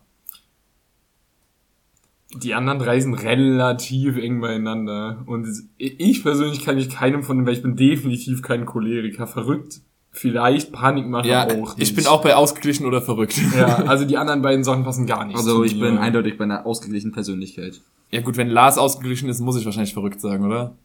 [2.36, 5.24] Die anderen drei sind relativ eng beieinander.
[5.26, 9.26] Und ich persönlich kann mich keinem von denen, weil ich bin definitiv kein Choleriker.
[9.26, 9.80] Verrückt.
[10.12, 11.74] Vielleicht Panikmacher Ja, auch.
[11.74, 11.96] ich nicht.
[11.96, 13.40] bin auch bei ausgeglichen oder verrückt.
[13.58, 15.38] Ja, also die anderen beiden Sachen passen gar nicht.
[15.38, 15.88] Also zu ich mir.
[15.88, 17.82] bin eindeutig bei einer ausgeglichenen Persönlichkeit.
[18.12, 20.76] Ja gut, wenn Lars ausgeglichen ist, muss ich wahrscheinlich verrückt sagen, oder?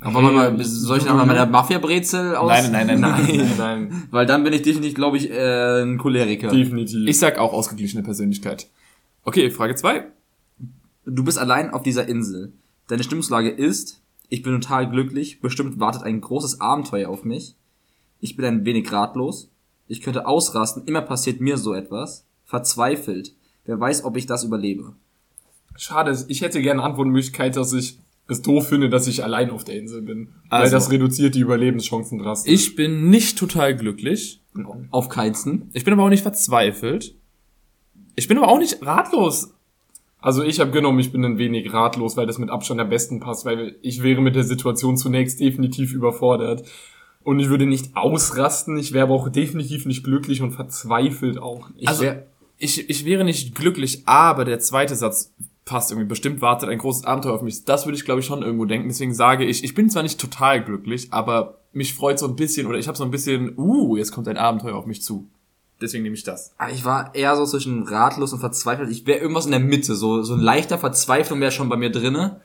[0.00, 2.48] Aber warte mal, soll ich noch mal meine Mafia-Brezel aus?
[2.50, 5.98] Nein, nein, nein, nein, Nein, nein, Weil dann bin ich definitiv, glaube ich, äh, ein
[5.98, 6.48] Choleriker.
[6.48, 7.08] definitiv.
[7.08, 8.68] Ich sag auch ausgeglichene Persönlichkeit.
[9.24, 10.06] Okay, Frage zwei.
[11.04, 12.52] Du bist allein auf dieser Insel.
[12.88, 17.54] Deine Stimmungslage ist, ich bin total glücklich, bestimmt wartet ein großes Abenteuer auf mich.
[18.20, 19.50] Ich bin ein wenig ratlos.
[19.88, 22.24] Ich könnte ausrasten, immer passiert mir so etwas.
[22.44, 23.34] Verzweifelt.
[23.64, 24.92] Wer weiß, ob ich das überlebe.
[25.76, 29.78] Schade, ich hätte gerne Antwortmöglichkeit, dass ich es doof finde, dass ich allein auf der
[29.78, 30.28] Insel bin.
[30.50, 32.52] weil Also- das reduziert die Überlebenschancen drastisch.
[32.52, 34.42] Ich bin nicht total glücklich.
[34.90, 35.70] Auf keinsten.
[35.74, 37.14] Ich bin aber auch nicht verzweifelt.
[38.14, 39.52] Ich bin aber auch nicht ratlos.
[40.18, 43.20] Also ich habe genommen, ich bin ein wenig ratlos, weil das mit Abstand am besten
[43.20, 46.64] passt, weil ich wäre mit der Situation zunächst definitiv überfordert.
[47.22, 51.68] Und ich würde nicht ausrasten, ich wäre aber auch definitiv nicht glücklich und verzweifelt auch
[51.70, 51.86] nicht.
[51.86, 52.04] Also,
[52.56, 55.34] ich, ich wäre nicht glücklich, aber der zweite Satz
[55.66, 56.08] passt irgendwie.
[56.08, 57.64] Bestimmt wartet ein großes Abenteuer auf mich.
[57.64, 58.88] Das würde ich, glaube ich, schon irgendwo denken.
[58.88, 62.66] Deswegen sage ich, ich bin zwar nicht total glücklich, aber mich freut so ein bisschen,
[62.66, 65.28] oder ich habe so ein bisschen, uh, jetzt kommt ein Abenteuer auf mich zu.
[65.78, 66.54] Deswegen nehme ich das.
[66.72, 68.90] Ich war eher so zwischen ratlos und verzweifelt.
[68.90, 69.94] Ich wäre irgendwas in der Mitte.
[69.94, 72.40] So, so ein leichter Verzweiflung wäre schon bei mir drinne.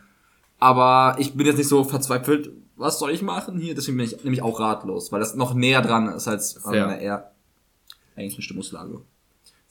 [0.60, 2.52] Aber ich bin jetzt nicht so verzweifelt.
[2.76, 3.74] Was soll ich machen hier?
[3.74, 6.98] Deswegen bin ich nämlich auch ratlos, weil das noch näher dran ist als an einer
[6.98, 7.32] eher
[8.18, 9.02] eigentlich eine Stimmungslage.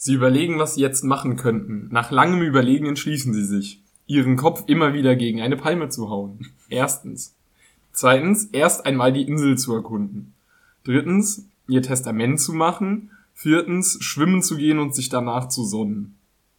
[0.03, 1.89] Sie überlegen, was sie jetzt machen könnten.
[1.91, 6.47] Nach langem Überlegen entschließen sie sich, ihren Kopf immer wieder gegen eine Palme zu hauen.
[6.71, 7.35] Erstens.
[7.93, 10.33] Zweitens, erst einmal die Insel zu erkunden.
[10.85, 13.11] Drittens, ihr Testament zu machen.
[13.35, 16.15] Viertens, schwimmen zu gehen und sich danach zu sonnen.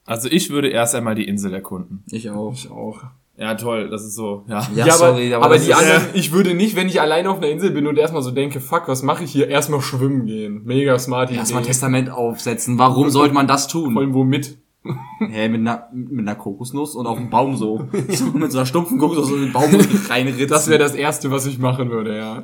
[0.05, 2.03] Also ich würde erst einmal die Insel erkunden.
[2.11, 2.53] Ich auch.
[2.53, 3.05] Ich auch.
[3.41, 4.61] Ja, toll, das ist so, ja.
[4.75, 7.71] Ja, sorry, aber, aber die anderen, ich würde nicht, wenn ich alleine auf einer Insel
[7.71, 9.47] bin und erstmal so denke, fuck, was mache ich hier?
[9.47, 10.61] Erstmal schwimmen gehen.
[10.63, 11.71] Mega smart Erstmal ein Idee.
[11.71, 12.77] Testament aufsetzen.
[12.77, 13.97] Warum sollte man das Vor tun?
[13.97, 14.59] allem womit?
[15.19, 17.87] Hä, mit einer, mit einer Kokosnuss und auf dem Baum so.
[18.09, 19.71] so mit so einer stumpfen Kokosnuss in den Baum
[20.07, 20.47] reinritzen.
[20.47, 22.43] Das wäre das Erste, was ich machen würde, ja.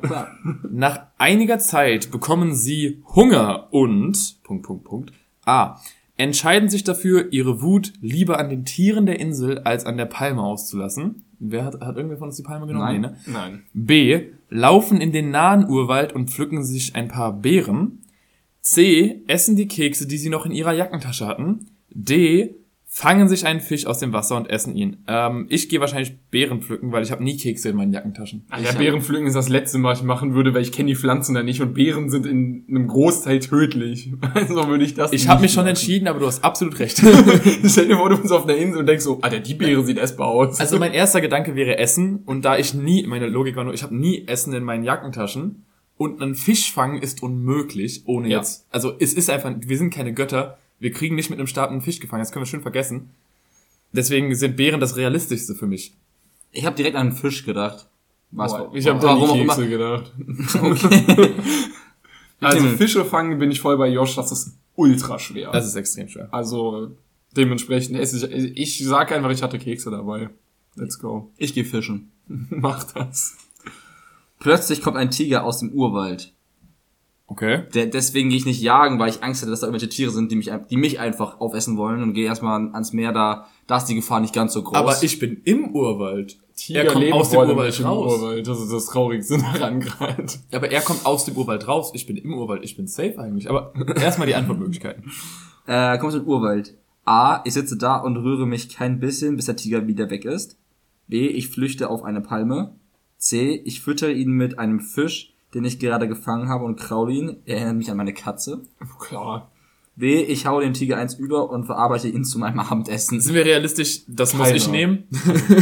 [0.68, 5.12] Nach einiger Zeit bekommen sie Hunger und Punkt, Punkt, Punkt.
[5.44, 5.76] A.
[6.18, 10.42] Entscheiden sich dafür, ihre Wut lieber an den Tieren der Insel als an der Palme
[10.42, 11.22] auszulassen.
[11.38, 13.00] Wer hat, hat irgendwer von uns die Palme genommen?
[13.00, 13.00] Nein.
[13.00, 13.16] Nee, ne?
[13.26, 13.62] Nein.
[13.72, 14.20] B.
[14.50, 18.02] Laufen in den nahen Urwald und pflücken sich ein paar Beeren.
[18.60, 19.22] C.
[19.28, 21.66] Essen die Kekse, die sie noch in ihrer Jackentasche hatten.
[21.90, 22.56] D.
[22.98, 24.96] fangen sich einen Fisch aus dem Wasser und essen ihn.
[25.06, 28.44] Ähm, ich gehe wahrscheinlich Beeren pflücken, weil ich habe nie Kekse in meinen Jackentaschen.
[28.60, 31.32] Ja, Beeren pflücken ist das letzte, was ich machen würde, weil ich kenne die Pflanzen
[31.36, 34.10] da nicht und Beeren sind in einem Großteil tödlich.
[34.34, 35.68] Also würde ich das Ich habe mich schon machen.
[35.70, 36.98] entschieden, aber du hast absolut recht.
[37.64, 39.98] Stell dir vor, du bist auf einer Insel und denkst so, Alter, die Beere sieht
[39.98, 40.58] essbar aus.
[40.58, 43.84] Also mein erster Gedanke wäre Essen und da ich nie, meine Logik war nur, ich
[43.84, 45.64] habe nie Essen in meinen Jackentaschen
[45.96, 48.38] und einen Fisch fangen ist unmöglich, ohne Ja.
[48.38, 51.70] jetzt, also es ist einfach, wir sind keine Götter, wir kriegen nicht mit einem Stab
[51.70, 53.10] einen Fisch gefangen, das können wir schön vergessen.
[53.92, 55.94] Deswegen sind Beeren das Realistischste für mich.
[56.52, 57.88] Ich habe direkt an einen Fisch gedacht.
[58.30, 59.54] Was, Boah, ich habe auch immer.
[59.54, 60.12] Kekse gedacht.
[60.54, 61.34] Okay.
[62.40, 65.50] Also Fische fangen bin ich voll bei Josh, das ist ultra schwer.
[65.50, 66.28] Das ist extrem schwer.
[66.30, 66.92] Also
[67.36, 70.30] dementsprechend esse ich, ich sag einfach, ich hatte Kekse dabei.
[70.76, 71.32] Let's go.
[71.36, 72.12] Ich gehe fischen.
[72.28, 73.36] Mach das.
[74.38, 76.32] Plötzlich kommt ein Tiger aus dem Urwald.
[77.30, 77.64] Okay.
[77.74, 80.32] Der, deswegen gehe ich nicht jagen, weil ich Angst hätte, dass da irgendwelche Tiere sind,
[80.32, 83.84] die mich, die mich einfach aufessen wollen und gehe erstmal ans Meer, da, da ist
[83.84, 84.78] die Gefahr nicht ganz so groß.
[84.78, 86.38] Aber ich bin im Urwald.
[86.56, 88.14] Tiger er kommt leben aus dem Urwald raus.
[88.14, 88.48] Urwald.
[88.48, 90.24] Das ist das Traurigste daran gerade.
[90.52, 91.90] Aber er kommt aus dem Urwald raus.
[91.94, 92.64] Ich bin im Urwald.
[92.64, 93.50] Ich bin safe eigentlich.
[93.50, 95.12] Aber erstmal die Antwortmöglichkeiten.
[95.70, 96.78] Äh, kommst du in den Urwald.
[97.04, 100.56] A, ich sitze da und rühre mich kein bisschen, bis der Tiger wieder weg ist.
[101.08, 102.74] B, ich flüchte auf eine Palme.
[103.18, 107.36] C, ich füttere ihn mit einem Fisch, den ich gerade gefangen habe und kraule ihn.
[107.46, 108.62] Er erinnert mich an meine Katze.
[109.00, 109.50] Klar.
[109.96, 113.20] D, ich haue dem Tiger eins über und verarbeite ihn zu meinem Abendessen.
[113.20, 114.02] Sind wir realistisch?
[114.06, 114.56] Das muss Keiner.
[114.56, 115.04] ich nehmen.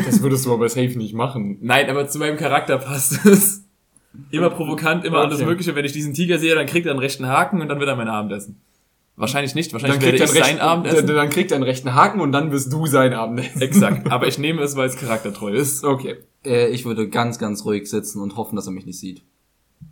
[0.04, 1.58] Das würdest du aber safe nicht machen.
[1.62, 3.64] Nein, aber zu meinem Charakter passt es.
[4.30, 5.26] Immer provokant, immer Okay.
[5.28, 5.74] alles Mögliche.
[5.74, 7.96] Wenn ich diesen Tiger sehe, dann kriegt er einen rechten Haken und dann wird er
[7.96, 8.60] mein Abendessen.
[9.18, 9.72] Wahrscheinlich nicht.
[9.72, 11.06] Wahrscheinlich Dann werde kriegt, ich er sein einen rechten, Abendessen.
[11.06, 13.62] dann, dann kriegt er einen rechten Haken und dann wirst du sein Abendessen.
[13.62, 14.10] Exakt.
[14.10, 15.84] Aber ich nehme es, weil es charaktertreu ist.
[15.84, 16.16] Okay.
[16.44, 19.22] Äh, ich würde ganz, ganz ruhig sitzen und hoffen, dass er mich nicht sieht.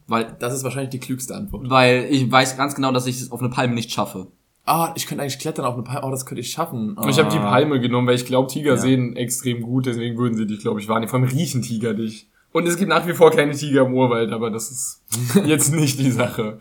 [0.07, 1.69] Weil, Das ist wahrscheinlich die klügste Antwort.
[1.71, 4.29] weil ich weiß ganz genau, dass ich es auf eine Palme nicht schaffe.
[4.67, 6.07] Ah, ich könnte eigentlich klettern auf eine Palme.
[6.07, 6.95] Oh, das könnte ich schaffen.
[6.97, 7.07] Ah.
[7.09, 8.77] Ich habe die Palme genommen, weil ich glaube, Tiger Ja.
[8.79, 11.09] sehen extrem gut, deswegen würden sie dich, glaube ich, wahrnehmen.
[11.11, 12.29] Vor allem riechen Tiger dich.
[12.53, 15.03] Und es gibt nach wie vor keine Tiger im Urwald, aber das ist
[15.47, 16.59] jetzt nicht die Sache.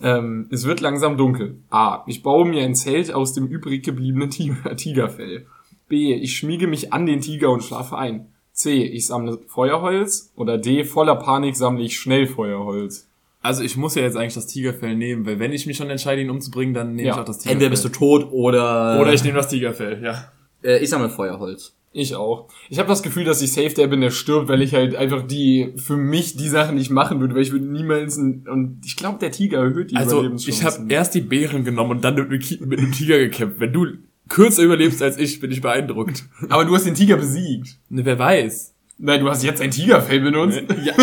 [0.00, 1.58] Ähm, es wird langsam dunkel.
[1.70, 2.04] A.
[2.06, 5.46] Ich baue mir ein Zelt aus dem übrig gebliebenen Tiger Tigerfell.
[5.88, 6.14] B.
[6.14, 8.28] Ich schmiege mich an den Tiger und schlafe ein.
[8.58, 8.82] C.
[8.82, 10.32] Ich sammle Feuerholz.
[10.36, 10.84] Oder D.
[10.84, 13.08] Voller Panik sammle ich schnell Feuerholz.
[13.40, 16.20] Also ich muss ja jetzt eigentlich das Tigerfell nehmen, weil wenn ich mich schon entscheide,
[16.22, 17.14] ihn umzubringen, dann nehme Ja.
[17.14, 17.52] ich auch das Tigerfell.
[17.52, 18.98] Entweder bist du tot oder...
[19.00, 20.32] Oder ich nehme das Tigerfell, ja.
[20.62, 21.74] Äh, ich sammle Feuerholz.
[21.92, 22.48] Ich auch.
[22.68, 25.22] Ich habe das Gefühl, dass ich safe der bin, der stirbt, weil ich halt einfach
[25.22, 28.96] die, für mich die Sachen nicht machen würde, weil ich würde niemals, ein, und ich
[28.96, 32.60] glaube, der Tiger erhöht die Also ich habe erst die Beeren genommen und dann mit,
[32.60, 33.60] mit einem Tiger gekämpft.
[33.60, 33.86] Wenn du
[34.28, 36.24] kürzer überlebst als ich, bin ich beeindruckt.
[36.48, 37.78] Aber du hast den Tiger besiegt.
[37.88, 38.74] Ne, wer weiß.
[38.98, 40.62] Nein, du hast jetzt ein Tigerfell benutzt.
[40.82, 40.94] Ja,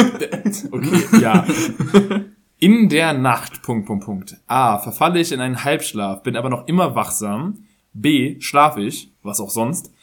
[0.72, 1.46] okay, ja.
[2.60, 4.38] In der Nacht, Punkt, Punkt, Punkt.
[4.48, 7.66] A, verfalle ich in einen Halbschlaf, bin aber noch immer wachsam.
[7.94, 9.94] B, schlafe ich, was auch sonst.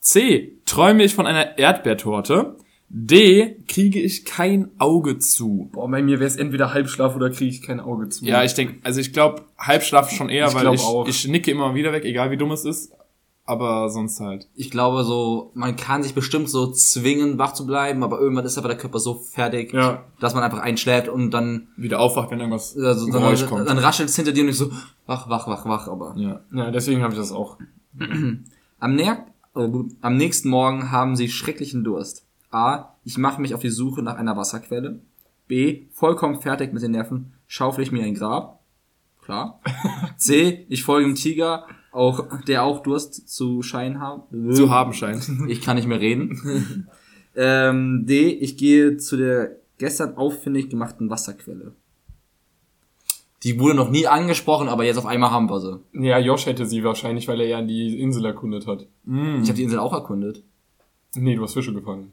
[0.00, 2.56] C, träume ich von einer Erdbeertorte.
[2.94, 5.70] D, kriege ich kein Auge zu.
[5.72, 8.22] Boah, bei mir wäre es entweder Halbschlaf oder kriege ich kein Auge zu.
[8.26, 11.08] Ja, ich denke, also ich glaube, Halbschlaf schon eher, Ich weil ich, auch.
[11.08, 12.92] ich nicke immer wieder weg, egal wie dumm es ist.
[13.44, 14.46] Aber sonst halt.
[14.54, 18.56] Ich glaube so, man kann sich bestimmt so zwingen, wach zu bleiben, aber irgendwann ist
[18.58, 20.04] aber der Körper so fertig, Ja.
[20.20, 23.68] dass man einfach einschläft und dann, Wieder aufwacht, wenn irgendwas also, dann, Geräusch dann, kommt.
[23.68, 24.70] dann raschelt es hinter dir und ich so,
[25.06, 26.14] wach, wach, wach, wach, aber.
[26.18, 26.40] ja.
[26.54, 27.56] Ja, deswegen habe ich das auch.
[28.78, 29.16] Am, äh,
[30.00, 32.24] am nächsten Morgen haben sie schrecklichen Durst.
[32.52, 32.96] A.
[33.04, 35.00] Ich mache mich auf die Suche nach einer Wasserquelle.
[35.48, 35.86] B.
[35.92, 38.60] Vollkommen fertig mit den Nerven, schaufel ich mir ein Grab.
[39.22, 39.60] Klar.
[40.16, 40.66] C.
[40.68, 44.52] Ich folge dem Tiger, auch, der auch Durst zu scheinen haben.
[44.52, 45.28] Zu haben scheint.
[45.48, 46.88] Ich kann nicht mehr reden.
[47.36, 48.30] ähm, D.
[48.30, 51.72] Ich gehe zu der gestern auffindig gemachten Wasserquelle.
[53.42, 55.80] Die wurde noch nie angesprochen, aber jetzt auf einmal haben wir sie.
[55.92, 58.86] Ja, Josh hätte sie wahrscheinlich, weil er ja die Insel erkundet hat.
[59.04, 60.44] Ich habe die Insel auch erkundet.
[61.16, 62.12] Nee, du hast Fische gefangen.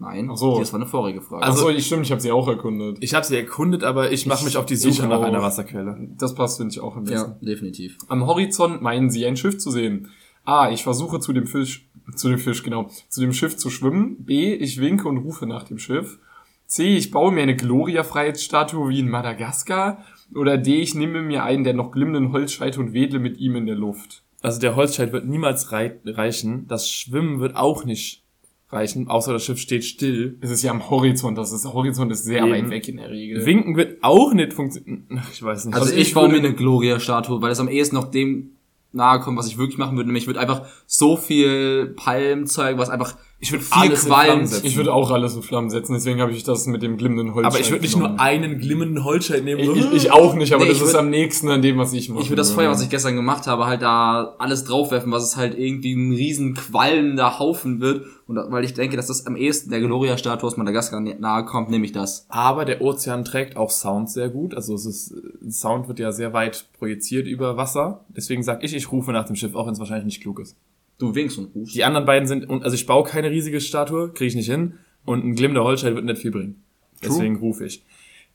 [0.00, 0.58] Nein, Ach so.
[0.58, 1.42] das war eine vorige Frage.
[1.44, 2.96] Also, Also- ich stimmt, ich habe sie auch erkundet.
[3.00, 6.08] Ich habe sie erkundet, aber ich mache mich auf die Suche nach einer Wasserquelle.
[6.16, 7.32] Das passt, finde ich, auch am besten.
[7.40, 7.98] ja, definitiv.
[8.08, 10.08] Am Horizont meinen sie ein Schiff zu sehen.
[10.44, 10.70] A.
[10.70, 11.86] Ich versuche zu dem Fisch,
[12.16, 14.16] zu dem Fisch, genau, zu dem Schiff zu schwimmen.
[14.24, 14.54] B.
[14.54, 16.18] Ich winke und rufe nach dem Schiff.
[16.66, 16.96] C.
[16.96, 20.04] Ich baue mir eine Gloria-Freiheitsstatue wie in Madagaskar.
[20.34, 20.76] Oder D.
[20.80, 24.22] Ich nehme mir einen der noch glimmenden Holzscheite und wedle mit ihm in der Luft.
[24.42, 26.66] Also der Holzscheit wird niemals rei reichen.
[26.68, 28.22] Das Schwimmen wird auch nicht
[28.72, 30.38] reichen, außer das Schiff steht still.
[30.40, 32.50] Es ist ja am Horizont, das ist, der Horizont ist sehr Eben.
[32.52, 33.44] weit weg in der Regel.
[33.44, 35.22] Winken wird auch nicht funktionieren.
[35.32, 35.74] Ich weiß nicht.
[35.74, 38.52] Also, Also ich, ich baue mir eine Gloria-Statue, weil es am ehesten noch dem
[38.92, 40.08] nahe kommt, was ich wirklich machen würde.
[40.08, 44.24] Nämlich ich würde einfach so viel Palmzeug, was einfach Ich würde Viel alles in Qualm.
[44.26, 44.66] Flammen setzen.
[44.66, 47.46] Ich würde auch alles in Flammen setzen, deswegen habe ich das mit dem glimmenden Holz.
[47.46, 49.60] aber ich würde nicht nur einen glimmenden Holzscheit nehmen.
[49.62, 51.94] Ich, ich, ich auch nicht, aber Nee, das ist würd- am nächsten an dem, was
[51.94, 52.22] ich mache.
[52.22, 55.36] Ich würde das Feuer, was ich gestern gemacht habe, halt da alles draufwerfen, was es
[55.38, 58.04] halt irgendwie ein riesen qualmender Haufen wird.
[58.26, 61.70] Und da, weil ich denke, dass das am ehesten der Gloria-Statue aus Madagaskar nahe kommt,
[61.70, 62.26] nehme ich das.
[62.28, 64.54] Aber der Ozean trägt auch Sound sehr gut.
[64.54, 65.14] Also es ist,
[65.50, 68.04] Sound wird ja sehr weit projiziert über Wasser.
[68.14, 70.56] Deswegen sage ich, ich rufe nach dem Schiff, auch wenn es wahrscheinlich nicht klug ist.
[71.00, 71.74] Du winkst und rufst.
[71.74, 74.74] Die anderen beiden sind, also ich baue keine riesige Statue, kriege ich nicht hin.
[75.04, 76.62] Und ein glimmender Holzscheit wird nicht viel bringen.
[77.02, 77.82] Deswegen rufe ich.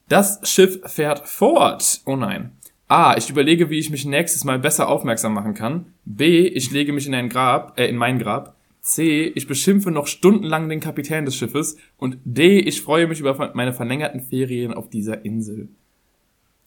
[0.10, 2.02] Das Schiff fährt fort.
[2.06, 2.52] Oh nein.
[2.88, 3.16] A.
[3.18, 5.94] Ich überlege, wie ich mich nächstes Mal besser aufmerksam machen kann.
[6.06, 6.48] B.
[6.48, 8.56] Ich lege mich in ein Grab, äh, in mein Grab.
[8.82, 9.26] C.
[9.36, 11.78] Ich beschimpfe noch stundenlang den Kapitän des Schiffes.
[11.98, 12.60] Und D.
[12.60, 15.70] Ich freue mich über meine verlängerten Ferien auf dieser Insel.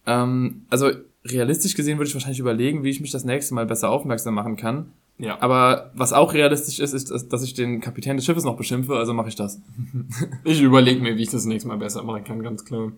[0.06, 0.90] Ähm, also
[1.24, 4.56] realistisch gesehen würde ich wahrscheinlich überlegen, wie ich mich das nächste Mal besser aufmerksam machen
[4.56, 4.92] kann.
[5.18, 5.40] Ja.
[5.40, 9.12] Aber was auch realistisch ist, ist, dass ich den Kapitän des Schiffes noch beschimpfe, also
[9.12, 9.60] mache ich das.
[10.44, 12.92] Ich überlege mir, wie ich das nächste Mal besser machen kann, ganz klar.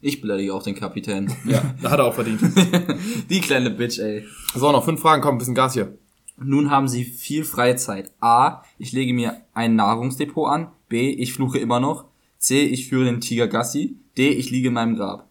[0.00, 1.32] Ich beleidige auch den Kapitän.
[1.44, 2.40] Ja, da hat er auch verdient.
[3.30, 4.24] Die kleine Bitch, ey.
[4.54, 5.96] So, noch fünf Fragen, komm, bisschen Gas hier.
[6.36, 8.10] Nun haben sie viel freie Zeit.
[8.20, 8.62] A.
[8.78, 10.68] Ich lege mir ein Nahrungsdepot an.
[10.88, 11.10] B.
[11.10, 12.06] Ich fluche immer noch.
[12.38, 12.62] C.
[12.62, 13.96] Ich führe den Tiger Gassi.
[14.16, 14.30] D.
[14.30, 15.28] Ich liege in meinem Grab.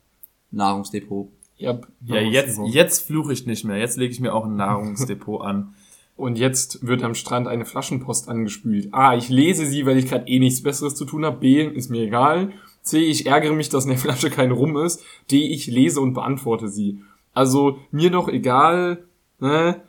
[0.51, 1.29] Nahrungsdepot.
[1.61, 3.77] Ja, Ja, jetzt, jetzt fluche ich nicht mehr.
[3.77, 5.75] Jetzt lege ich mir auch ein Nahrungsdepot an.
[6.17, 8.89] Und jetzt wird am Strand eine Flaschenpost angespült.
[8.93, 11.37] A, ich lese sie, weil ich gerade eh nichts Besseres zu tun habe.
[11.37, 12.51] B, ist mir egal.
[12.83, 15.03] C, ich ärgere mich, dass in der Flasche kein Rum ist.
[15.31, 17.01] D, ich lese und beantworte sie.
[17.33, 19.05] Also mir doch egal,
[19.39, 19.81] ne?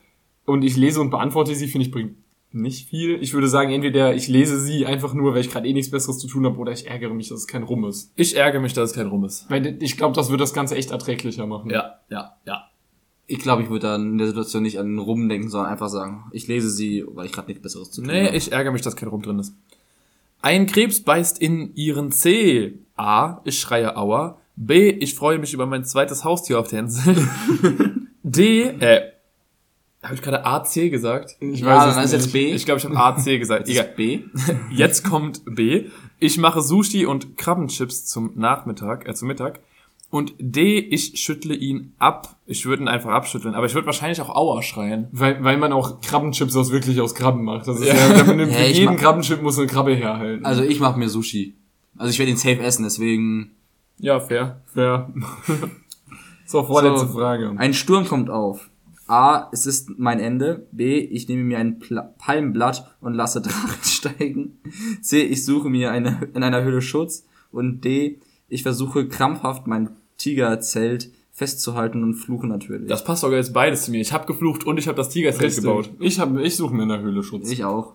[0.44, 2.16] Und ich lese und beantworte sie, finde ich, bringt
[2.54, 3.22] nicht viel.
[3.22, 6.18] Ich würde sagen, entweder ich lese sie einfach nur, weil ich gerade eh nichts Besseres
[6.18, 8.12] zu tun habe, oder ich ärgere mich, dass es kein Rum ist.
[8.16, 9.48] Ich ärgere mich, dass es kein Rum ist.
[9.50, 11.70] Weil ich glaube, das wird das Ganze echt erträglicher machen.
[11.70, 12.64] Ja, ja, ja.
[13.26, 15.88] Ich glaube, ich würde dann in der Situation nicht an den Rum denken, sondern einfach
[15.88, 18.36] sagen, ich lese sie, weil ich gerade nichts Besseres zu tun Nee, habe.
[18.36, 19.54] ich ärgere mich, dass kein Rum drin ist.
[20.42, 22.74] Ein Krebs beißt in ihren Zeh.
[22.96, 23.40] A.
[23.44, 24.38] Ich schreie Aua.
[24.56, 24.90] B.
[24.90, 27.14] Ich freue mich über mein zweites Haustier auf der Insel.
[28.24, 28.62] D.
[28.64, 29.11] Äh.
[30.02, 31.36] Habe ich gerade AC gesagt?
[31.40, 32.24] Ich Ja, weiß dann es ist nicht.
[32.24, 32.52] jetzt B.
[32.54, 33.68] Ich glaube, ich habe AC gesagt.
[33.68, 33.92] Ist Egal.
[33.96, 34.20] B.
[34.70, 35.86] Jetzt kommt B.
[36.18, 39.60] Ich mache Sushi und Krabbenchips zum Nachmittag, äh, zum Mittag.
[40.10, 40.78] Und D.
[40.78, 42.36] Ich schüttle ihn ab.
[42.46, 43.54] Ich würde ihn einfach abschütteln.
[43.54, 45.06] Aber ich würde wahrscheinlich auch Aua schreien.
[45.12, 47.68] Weil, weil man auch Krabbenchips aus wirklich aus Krabben macht.
[47.68, 47.94] Das ist Ja.
[47.94, 48.34] ja, für
[48.70, 50.44] ich jeden Krabbenchip muss eine Krabbe herhalten.
[50.44, 51.54] Also ich mache mir Sushi.
[51.96, 53.52] Also ich werde ihn safe essen, deswegen.
[53.98, 54.60] Ja, fair.
[54.74, 55.08] Ja.
[56.46, 57.52] so, vorletzte So, Frage.
[57.56, 58.68] Ein Sturm kommt auf.
[59.12, 59.50] A.
[59.52, 60.66] Es ist mein Ende.
[60.72, 60.98] B.
[60.98, 64.58] Ich nehme mir ein Pla Palmblatt und lasse Drachen steigen.
[65.02, 65.22] C.
[65.22, 67.26] Ich suche mir eine, in einer Höhle Schutz.
[67.50, 68.18] Und D.
[68.48, 72.88] Ich versuche krampfhaft mein Tigerzelt festzuhalten und fluche natürlich.
[72.88, 74.00] Das passt sogar jetzt beides zu mir.
[74.00, 75.90] Ich habe geflucht und ich habe das Tigerzelt gebaut.
[75.98, 77.50] Ich, hab, ich suche mir in der Höhle Schutz.
[77.50, 77.94] ich auch.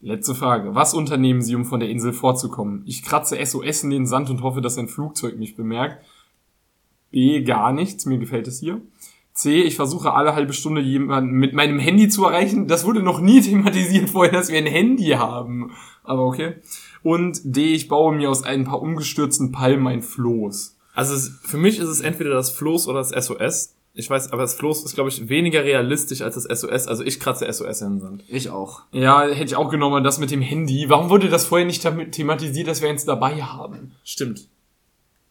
[0.00, 0.74] Letzte Frage.
[0.74, 2.82] Was unternehmen Sie, um von der Insel fortzukommen?
[2.84, 6.04] Ich kratze SOS in den Sand und hoffe, dass ein Flugzeug mich bemerkt.
[7.10, 7.42] B.
[7.42, 8.06] Gar nichts.
[8.06, 8.80] Mir gefällt es hier.
[9.34, 9.62] C.
[9.62, 12.68] Ich versuche alle halbe Stunde jemanden mit meinem Handy zu erreichen.
[12.68, 15.72] Das wurde noch nie thematisiert vorher, dass wir ein Handy haben.
[16.04, 16.56] Aber okay.
[17.02, 17.74] Und D.
[17.74, 20.76] Ich baue mir aus ein paar umgestürzten Palmen ein Floß.
[20.94, 23.74] Also es, für mich ist es entweder das Floß oder das SOS.
[23.96, 26.86] Ich weiß, aber das Floß ist, glaube ich, weniger realistisch als das SOS.
[26.86, 28.24] Also ich kratze SOS in den Sand.
[28.28, 28.82] Ich auch.
[28.92, 30.86] Ja, hätte ich auch genommen, das mit dem Handy.
[30.88, 33.92] Warum wurde das vorher nicht thematisiert, dass wir eins dabei haben?
[34.04, 34.48] Stimmt.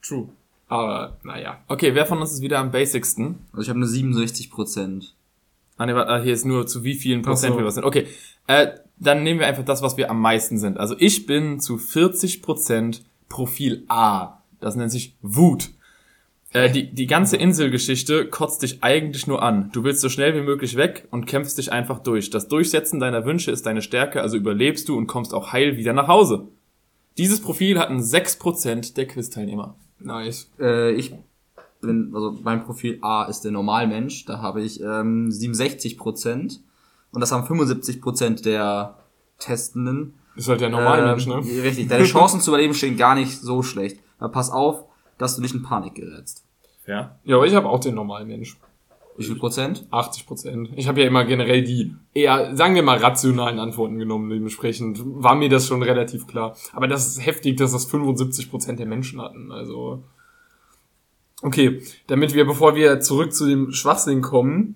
[0.02, 0.30] True.
[0.74, 1.60] Aber, naja.
[1.68, 3.46] Okay, wer von uns ist wieder am basicsten?
[3.52, 5.14] Also ich habe eine 67 Prozent.
[5.78, 7.60] Ah, nee, warte, ah, hier ist nur zu wie vielen Prozent so.
[7.60, 7.84] wir was sind.
[7.84, 8.08] Okay,
[8.48, 10.80] äh, dann nehmen wir einfach das, was wir am meisten sind.
[10.80, 14.40] Also ich bin zu 40 Prozent Profil A.
[14.62, 15.70] Das nennt sich Wut.
[16.54, 19.70] Äh, die, die ganze Inselgeschichte kotzt dich eigentlich nur an.
[19.74, 22.32] Du willst so schnell wie möglich weg und kämpfst dich einfach durch.
[22.32, 25.94] Das Durchsetzen deiner Wünsche ist deine Stärke, also überlebst du und kommst auch heil wieder
[25.94, 26.48] nach Hause.
[27.20, 29.76] Dieses Profil hatten 6% der Quiz-Teilnehmer.
[30.04, 30.50] Nice.
[30.60, 31.14] Äh, ich
[31.82, 34.26] bin, also mein Profil A ist der Normalmensch.
[34.26, 36.62] Da habe ich ähm, 67 Prozent.
[37.12, 38.98] Und das haben 75 Prozent der
[39.40, 40.16] Testenden.
[40.36, 41.64] Ist halt der Normalmensch, Ähm, ne?
[41.64, 41.88] Richtig.
[41.88, 44.00] Deine Chancen zu überleben stehen gar nicht so schlecht.
[44.18, 44.86] Aber pass auf,
[45.18, 46.44] dass du nicht in Panik gerätst.
[46.88, 47.18] Ja.
[47.24, 48.58] Ja, aber ich habe auch den Normalmensch.
[49.18, 49.86] Wie viel Prozent?
[49.92, 50.70] 80 Prozent.
[50.76, 54.30] Ich habe ja immer generell die eher, sagen wir mal, rationalen Antworten genommen.
[54.30, 56.56] Dementsprechend war mir das schon relativ klar.
[56.74, 59.52] Aber das ist heftig, dass das 75 Prozent der Menschen hatten.
[59.52, 60.04] Also
[61.44, 64.76] okay, damit wir, bevor wir zurück zu dem Schwachsinn kommen,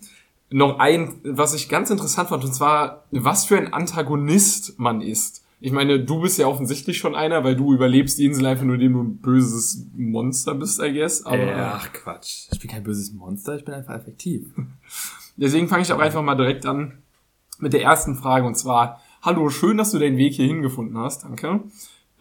[0.50, 5.43] noch ein, was ich ganz interessant fand, und zwar, was für ein Antagonist man ist.
[5.60, 8.76] Ich meine, du bist ja offensichtlich schon einer, weil du überlebst die Insel einfach nur,
[8.76, 11.26] indem du ein böses Monster bist, I guess.
[11.26, 12.48] Aber Ach Quatsch.
[12.52, 14.46] Ich bin kein böses Monster, ich bin einfach effektiv.
[15.36, 17.00] Deswegen fange ich auch einfach mal direkt an
[17.60, 21.24] mit der ersten Frage und zwar Hallo, schön, dass du deinen Weg hier hingefunden hast.
[21.24, 21.62] Danke.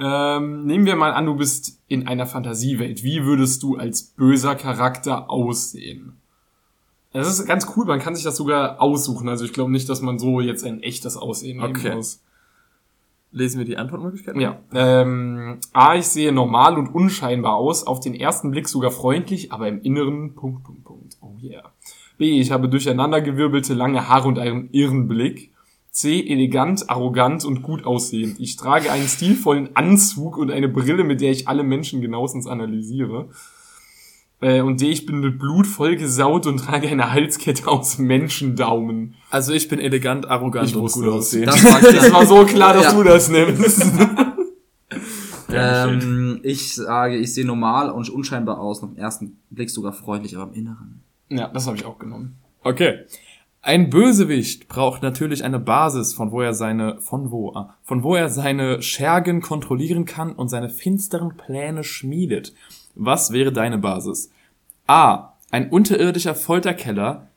[0.00, 3.02] Ähm, nehmen wir mal an, du bist in einer Fantasiewelt.
[3.04, 6.16] Wie würdest du als böser Charakter aussehen?
[7.12, 9.28] Das ist ganz cool, man kann sich das sogar aussuchen.
[9.28, 11.94] Also ich glaube nicht, dass man so jetzt ein echtes Aussehen nehmen Okay.
[11.94, 12.22] muss.
[13.32, 14.40] Lesen wir die Antwortmöglichkeiten?
[14.40, 14.58] Ja.
[14.72, 19.68] Ähm, A, ich sehe normal und unscheinbar aus, auf den ersten Blick sogar freundlich, aber
[19.68, 21.16] im Inneren Punkt, Punkt, Punkt.
[21.20, 21.62] Oh yeah.
[22.18, 25.52] B, ich habe durcheinandergewirbelte lange Haare und einen irren Blick.
[25.90, 28.38] C, elegant, arrogant und gut aussehend.
[28.38, 33.30] Ich trage einen stilvollen Anzug und eine Brille, mit der ich alle Menschen genauestens analysiere.
[34.40, 39.14] Äh, und ich bin mit Blut vollgesaut und trage eine Halskette aus Menschendaumen.
[39.30, 41.46] Also ich bin elegant, arrogant Ich und gut aussehen.
[41.46, 42.92] Das war Es war so klar, dass Ja.
[42.92, 43.82] du das nimmst.
[45.52, 50.50] ähm, ich sage, ich sehe normal und unscheinbar aus, den ersten Blick sogar freundlich, aber
[50.52, 51.00] im Inneren.
[51.28, 52.36] ja, das habe ich auch genommen.
[52.62, 53.04] Okay.
[53.62, 58.14] Ein Bösewicht braucht natürlich eine Basis, von wo er seine, von wo, ah, von wo
[58.14, 62.54] er seine Schergen kontrollieren kann und seine finsteren Pläne schmiedet.
[62.96, 64.30] Was wäre deine Basis?
[64.86, 65.34] A.
[65.50, 67.28] Ein unterirdischer Folterkeller,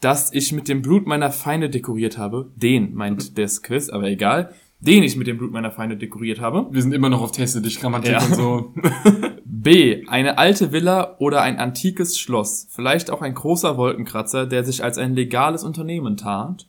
[0.00, 2.50] das ich mit dem Blut meiner Feinde dekoriert habe.
[2.54, 4.52] Den meint das Quiz, aber egal.
[4.78, 6.66] Den ich mit dem Blut meiner Feinde dekoriert habe.
[6.70, 8.22] Wir sind immer noch auf Teste dich Grammatik Ja.
[8.24, 8.74] und so.
[9.44, 10.06] B.
[10.06, 12.68] Eine alte Villa oder ein antikes Schloss.
[12.70, 16.68] Vielleicht auch ein großer Wolkenkratzer, der sich als ein legales Unternehmen tarnt.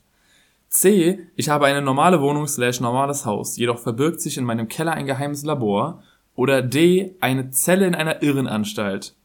[0.69, 1.19] C.
[1.35, 5.05] Ich habe eine normale Wohnung slash normales Haus, jedoch verbirgt sich in meinem Keller ein
[5.05, 6.01] geheimes Labor.
[6.37, 7.15] Oder D.
[7.19, 9.15] Eine Zelle in einer Irrenanstalt.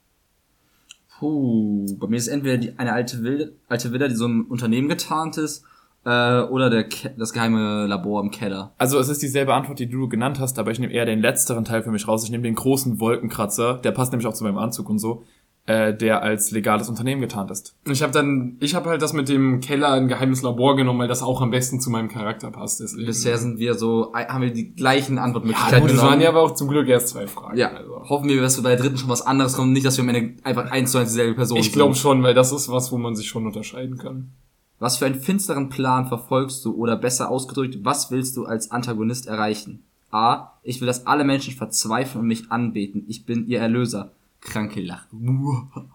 [1.19, 4.89] Puh, bei mir ist entweder die, eine alte Villa, alte Villa, die so im Unternehmen
[4.89, 5.63] getarnt ist,
[6.05, 6.87] äh, oder der
[7.19, 8.73] das geheime Labor im Keller.
[8.79, 11.65] Also es ist dieselbe Antwort, die du genannt hast, aber ich nehme eher den letzteren
[11.65, 12.25] Teil für mich raus.
[12.25, 15.23] Ich nehme den großen Wolkenkratzer, der passt nämlich auch zu meinem Anzug und so,
[15.67, 17.77] äh, der als legales Unternehmen getarnt ist.
[17.87, 21.09] Ich habe dann, ich habe halt das mit dem Keller ein geheimes Labor genommen, weil
[21.09, 22.81] das auch am besten zu meinem Charakter passt.
[22.81, 23.07] Deswegen.
[23.07, 26.31] Bisher sind wir so, äh, haben wir die gleichen ja, Antwortmöglichkeiten gut, es waren ja
[26.31, 27.57] aber auch zum Glück erst zwei Fragen.
[27.57, 28.03] Ja, also.
[28.09, 30.09] hoffen wir, dass wir bei der dritten schon was anderes kommen, nicht, dass wir am
[30.09, 32.03] Ende einfach eins zu eins dieselbe Person Ich glaube sind.
[32.03, 34.33] schon, weil das ist was, wo man sich schon unterscheiden kann.
[34.81, 39.29] Was für einen finsteren Plan verfolgst du oder besser ausgedrückt, was willst du als Antagonist
[39.29, 39.85] erreichen?
[40.11, 40.55] A.
[40.65, 43.05] Ich will, dass alle Menschen verzweifeln und mich anbeten.
[43.07, 44.11] Ich bin ihr Erlöser.
[44.43, 45.07] Kranke Lache.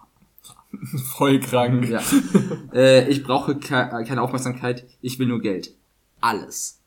[1.15, 1.88] Voll krank.
[1.89, 2.01] Ja.
[2.73, 5.75] äh, ich brauche äh, keine Aufmerksamkeit, ich will nur Geld.
[6.19, 6.81] Alles.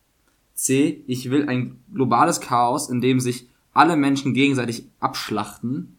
[0.54, 1.02] C.
[1.06, 5.96] Ich will ein globales Chaos, in dem sich alle Menschen gegenseitig abschlachten.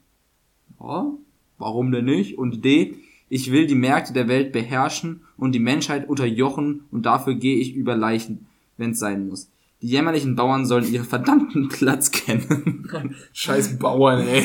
[0.79, 1.11] Ja,
[1.57, 2.37] warum denn nicht?
[2.37, 2.95] Und D.
[3.29, 7.73] Ich will die Märkte der Welt beherrschen und die Menschheit unterjochen und dafür gehe ich
[7.73, 8.45] über Leichen,
[8.75, 9.49] wenn's sein muss.
[9.81, 12.87] Die jämmerlichen Bauern sollen ihren verdammten Platz kennen.
[13.33, 14.43] Scheiß Bauern, ey.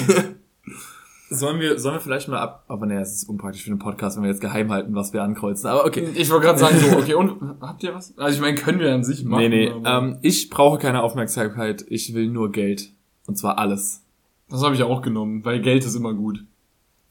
[1.29, 4.17] Sollen wir, sollen wir vielleicht mal ab, aber nee, es ist unpraktisch für den Podcast,
[4.17, 6.09] wenn wir jetzt geheim halten, was wir ankreuzen, aber okay.
[6.15, 8.17] Ich wollte gerade sagen, so, okay, und habt ihr was?
[8.17, 9.41] Also ich meine, können wir an sich machen.
[9.41, 12.91] Nee, nee, ähm, ich brauche keine Aufmerksamkeit, ich will nur Geld.
[13.27, 14.05] Und zwar alles.
[14.49, 16.45] das habe ich auch genommen, weil Geld ist immer gut.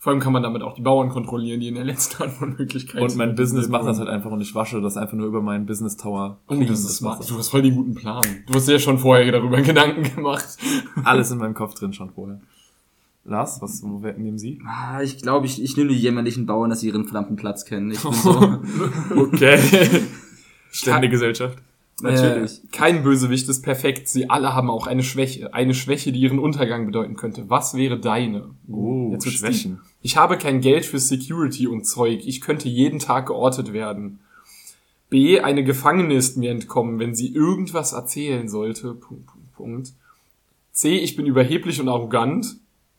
[0.06, 3.16] Vor allem kann man damit auch die Bauern kontrollieren, die in der letzten Antwortmöglichkeit Und
[3.18, 5.98] mein Business macht das halt einfach und ich wasche das einfach nur über meinen Business
[5.98, 6.38] Tower.
[6.48, 7.28] Oh, das ist smart.
[7.28, 8.24] Du hast voll den guten Plan.
[8.46, 10.46] Du hast dir ja schon vorher darüber Gedanken gemacht.
[11.04, 12.40] Alles in meinem Kopf drin schon vorher.
[13.26, 14.60] Lars, was, wo wer- nehmen Sie?
[14.68, 17.90] Ah, ich glaube, ich, ich nehme die jämmerlichen Bauern, dass sie ihren verdammten Platz kennen.
[17.92, 18.60] Ich bin so,
[19.16, 19.60] Okay.
[20.72, 21.58] Ständige Gesellschaft.
[22.02, 22.64] natürlich.
[22.64, 24.10] Äh, kein Bösewicht ist perfekt.
[24.10, 25.54] Sie alle haben auch eine Schwäche.
[25.54, 27.50] Eine Schwäche, die ihren Untergang bedeuten könnte.
[27.50, 28.50] Was wäre deine?
[28.70, 29.76] Oh, Jetzt Schwächen.
[29.78, 29.82] deep.
[30.02, 32.22] Ich habe kein Geld für Security und Zeug.
[32.26, 34.20] Ich könnte jeden Tag geortet werden.
[35.10, 35.40] B.
[35.40, 38.94] Eine Gefangene ist mir entkommen, wenn sie irgendwas erzählen sollte.
[38.94, 39.94] Punkt, Punkt, Punkt.
[40.74, 40.98] C.
[40.98, 42.58] Ich bin überheblich und arrogant.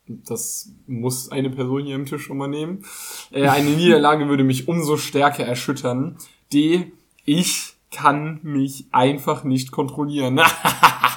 [0.08, 2.84] Das muss eine Person hier am Tisch schon mal nehmen.
[3.30, 6.16] Äh, eine Niederlage würde mich umso stärker erschüttern.
[6.52, 6.92] D.
[7.24, 10.40] Ich kann mich einfach nicht kontrollieren.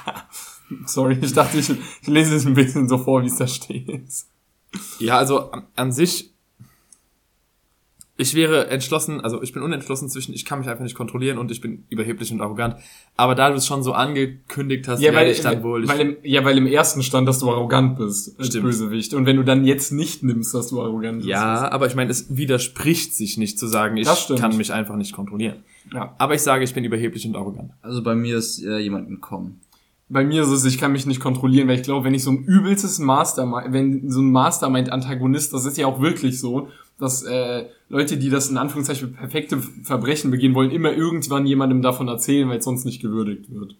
[0.85, 4.09] Sorry, ich dachte, ich, ich lese es ein bisschen so vor, wie es da steht.
[4.99, 6.31] Ja, also an, an sich,
[8.19, 11.51] ich wäre entschlossen, also ich bin unentschlossen zwischen, ich kann mich einfach nicht kontrollieren und
[11.51, 12.75] ich bin überheblich und arrogant.
[13.15, 15.87] Aber da du es schon so angekündigt hast, Ja, weil, werde ich dann wohl.
[15.87, 18.65] Weil im, ja, weil im ersten stand, dass du arrogant bist als Stimmt.
[18.65, 19.13] Bösewicht.
[19.13, 21.29] Und wenn du dann jetzt nicht nimmst, dass du arrogant bist.
[21.29, 25.13] ja, aber ich meine, es widerspricht sich nicht zu sagen, ich kann mich einfach nicht
[25.13, 25.63] kontrollieren.
[25.93, 26.13] ja.
[26.17, 27.71] Aber ich sage, ich bin überheblich und arrogant.
[27.81, 29.61] Also bei mir ist äh, jemand entkommen.
[30.11, 32.31] Bei mir ist es, ich kann mich nicht kontrollieren, weil ich glaube, wenn ich so
[32.31, 37.65] ein übelstes Mastermind, wenn so ein Mastermind-Antagonist, das ist ja auch wirklich so, dass äh,
[37.89, 42.57] Leute, die das in Anführungszeichen perfekte Verbrechen begehen wollen, immer irgendwann jemandem davon erzählen, weil
[42.57, 43.75] es sonst nicht gewürdigt wird.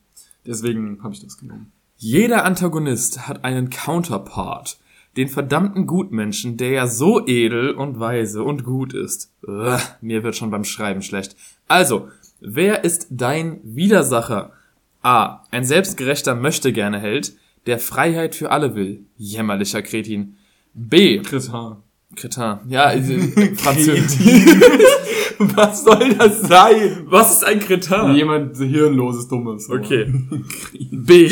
[0.46, 1.72] Deswegen habe ich das genommen.
[1.98, 4.80] Jeder Antagonist hat einen Counterpart.
[5.18, 9.34] Den verdammten Gutmenschen, der ja so edel und weise und gut ist.
[9.46, 11.36] Ugh, mir wird schon beim Schreiben schlecht.
[11.68, 12.08] Also,
[12.40, 14.54] wer ist dein Widersacher?
[15.10, 15.44] A.
[15.50, 17.34] Ein selbstgerechter Möchtegerne-Held,
[17.66, 19.06] der Freiheit für alle will.
[19.18, 20.36] Jämmerlicher Kretin.
[20.76, 21.18] B.
[21.24, 21.82] Chris H.
[22.16, 22.60] Kretin.
[22.68, 23.02] Ja, äh,
[23.56, 24.20] Französisch.
[25.40, 27.06] Was soll das sein?
[27.06, 28.14] Was ist ein Kretin?
[28.14, 29.68] Jemand hirnloses, dummes.
[29.68, 30.14] Okay.
[30.92, 31.32] B.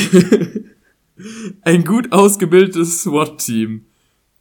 [1.62, 3.86] Ein gut ausgebildetes SWAT-Team.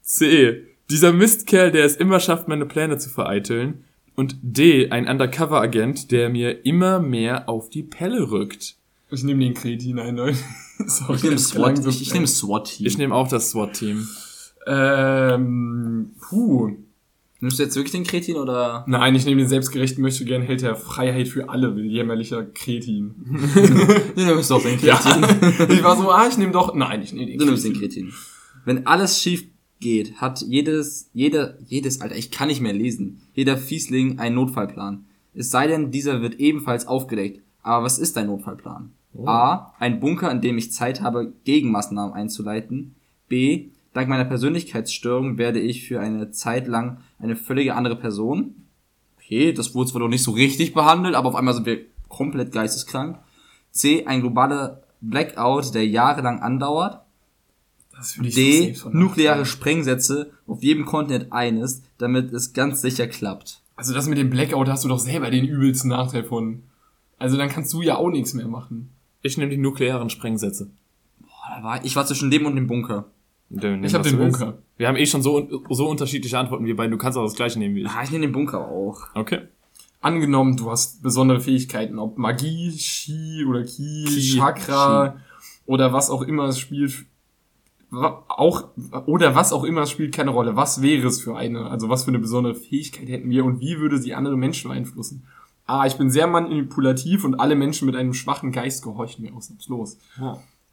[0.00, 0.62] C.
[0.88, 3.84] Dieser Mistkerl, der es immer schafft, meine Pläne zu vereiteln.
[4.14, 4.90] Und D.
[4.90, 8.76] Ein Undercover-Agent, der mir immer mehr auf die Pelle rückt.
[9.10, 10.38] Ich nehme den Kretin ein, Leute.
[10.86, 12.86] Sorry, Ich nehme SWAT, so ich, ich nehme SWAT hier.
[12.86, 14.06] Ich nehme auch das SWAT-Team.
[14.66, 16.72] Ähm, puh.
[17.38, 18.84] Nimmst du jetzt wirklich den Kretin oder?
[18.88, 23.14] Nein, ich nehme den selbstgerechten möchte gern Held der Freiheit für alle will, jämmerlicher Kretin.
[24.16, 24.96] Du nimmst doch den Ja.
[24.96, 25.68] Kretin.
[25.76, 28.12] ich war so, ah, ich nehme doch, nein, ich nehme den Du nimmst den Kretin.
[28.64, 29.44] Wenn alles schief
[29.80, 35.04] geht, hat jedes, jeder, jedes, Alter, ich kann nicht mehr lesen, jeder Fiesling einen Notfallplan.
[35.34, 37.42] Es sei denn, dieser wird ebenfalls aufgedeckt.
[37.66, 38.92] Aber was ist ein Notfallplan?
[39.24, 39.72] A.
[39.80, 42.94] Ein Bunker, in dem ich Zeit habe, Gegenmaßnahmen einzuleiten.
[43.28, 43.70] B.
[43.92, 48.54] Dank meiner Persönlichkeitsstörung werde ich für eine Zeit lang eine völlige andere Person.
[49.16, 52.52] Okay, das wurde zwar noch nicht so richtig behandelt, aber auf einmal sind wir komplett
[52.52, 53.18] geisteskrank.
[53.72, 54.06] C.
[54.06, 57.00] Ein globaler Blackout, der jahrelang andauert.
[58.18, 58.74] D.
[58.74, 59.44] so Nukleare.
[59.44, 63.62] Sprengsätze auf jedem Kontinent eines, damit es ganz sicher klappt.
[63.74, 66.62] Also das mit dem Blackout hast du doch selber den übelsten Nachteil von.
[67.18, 68.90] Also dann kannst du ja auch nichts mehr machen.
[69.22, 70.70] Ich nehme die nuklearen Sprengsätze.
[71.20, 73.06] Boah, da war, ich war zwischen dem und dem Bunker.
[73.48, 74.40] Nimm, Ich hab was den du willst.
[74.40, 74.58] Bunker.
[74.76, 76.90] Wir haben eh schon so, so unterschiedliche Antworten wie beide.
[76.90, 77.88] Du kannst auch das gleiche nehmen wie ich.
[77.88, 79.02] Ah, ich nehme den Bunker auch.
[79.14, 79.42] Okay.
[80.00, 85.16] Angenommen, du hast besondere Fähigkeiten, ob Magie, Chi oder Ki, Ki, Chakra
[85.64, 87.06] oder was auch immer es spielt.
[87.92, 88.64] Auch,
[89.06, 90.54] oder was auch immer es spielt keine Rolle.
[90.56, 91.70] Was wäre es für eine?
[91.70, 95.24] Also was für eine besondere Fähigkeit hätten wir und wie würde sie andere Menschen beeinflussen?
[95.66, 99.98] A, ich bin sehr manipulativ und alle Menschen mit einem schwachen Geist gehorchen mir ausnahmslos.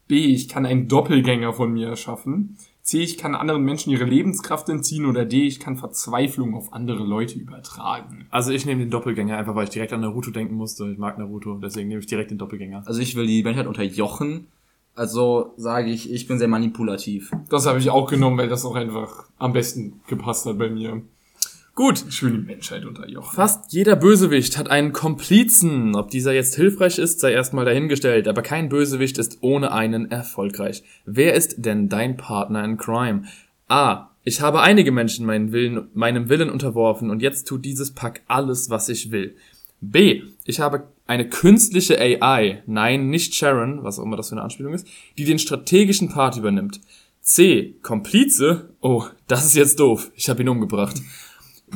[0.06, 2.56] B, ich kann einen Doppelgänger von mir erschaffen.
[2.82, 5.06] C, ich kann anderen Menschen ihre Lebenskraft entziehen.
[5.06, 8.26] Oder D, ich kann Verzweiflung auf andere Leute übertragen.
[8.30, 10.90] Also ich nehme den Doppelgänger einfach, weil ich direkt an Naruto denken musste.
[10.90, 12.82] Ich mag Naruto, deswegen nehme ich direkt den Doppelgänger.
[12.84, 14.48] Also ich will die Menschheit unterjochen.
[14.94, 17.32] Also sage ich, ich bin sehr manipulativ.
[17.48, 21.02] Das habe ich auch genommen, weil das auch einfach am besten gepasst hat bei mir.
[21.74, 22.04] Gut.
[22.10, 23.34] Schön die Menschheit unterjochen.
[23.34, 25.96] Fast jeder Bösewicht hat einen Komplizen.
[25.96, 30.84] Ob dieser jetzt hilfreich ist, sei erstmal dahingestellt, aber kein Bösewicht ist ohne einen erfolgreich.
[31.04, 33.24] Wer ist denn dein Partner in Crime?
[33.66, 34.10] A.
[34.22, 38.70] Ich habe einige Menschen meinen Willen, meinem Willen unterworfen und jetzt tut dieses Pack alles,
[38.70, 39.34] was ich will.
[39.80, 40.22] B.
[40.44, 44.74] Ich habe eine künstliche AI, nein, nicht Sharon, was auch immer das für eine Anspielung
[44.74, 44.86] ist,
[45.18, 46.80] die den strategischen Part übernimmt.
[47.20, 47.74] C.
[47.82, 48.70] Komplize?
[48.80, 50.12] Oh, das ist jetzt doof.
[50.14, 51.02] Ich habe ihn umgebracht.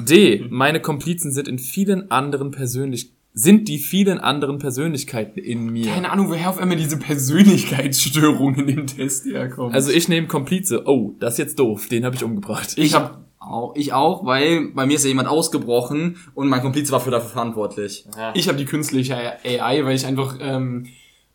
[0.05, 0.47] D.
[0.51, 5.87] Meine Komplizen sind in vielen anderen persönlich sind die vielen anderen Persönlichkeiten in mir.
[5.93, 9.75] Keine Ahnung, woher auf einmal diese Persönlichkeitsstörung in dem Test herkommt.
[9.75, 10.87] Also ich nehme Komplize.
[10.87, 11.89] Oh, das ist jetzt doof.
[11.89, 12.75] Den habe ich umgebracht.
[12.77, 16.91] ich habe Auch, ich auch, weil bei mir ist ja jemand ausgebrochen und mein Komplize
[16.91, 18.07] war für dafür verantwortlich.
[18.35, 20.87] ich hab die künstliche AI, weil ich einfach ähm,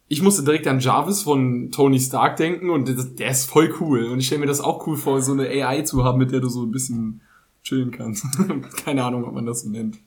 [0.09, 4.05] ich musste direkt an Jarvis von Tony Stark denken und das, der ist voll cool
[4.11, 6.41] und ich stelle mir das auch cool vor, so eine AI zu haben, mit der
[6.41, 7.21] du so ein bisschen
[7.63, 8.25] chillen kannst.
[8.85, 9.99] Keine Ahnung, ob man das so nennt.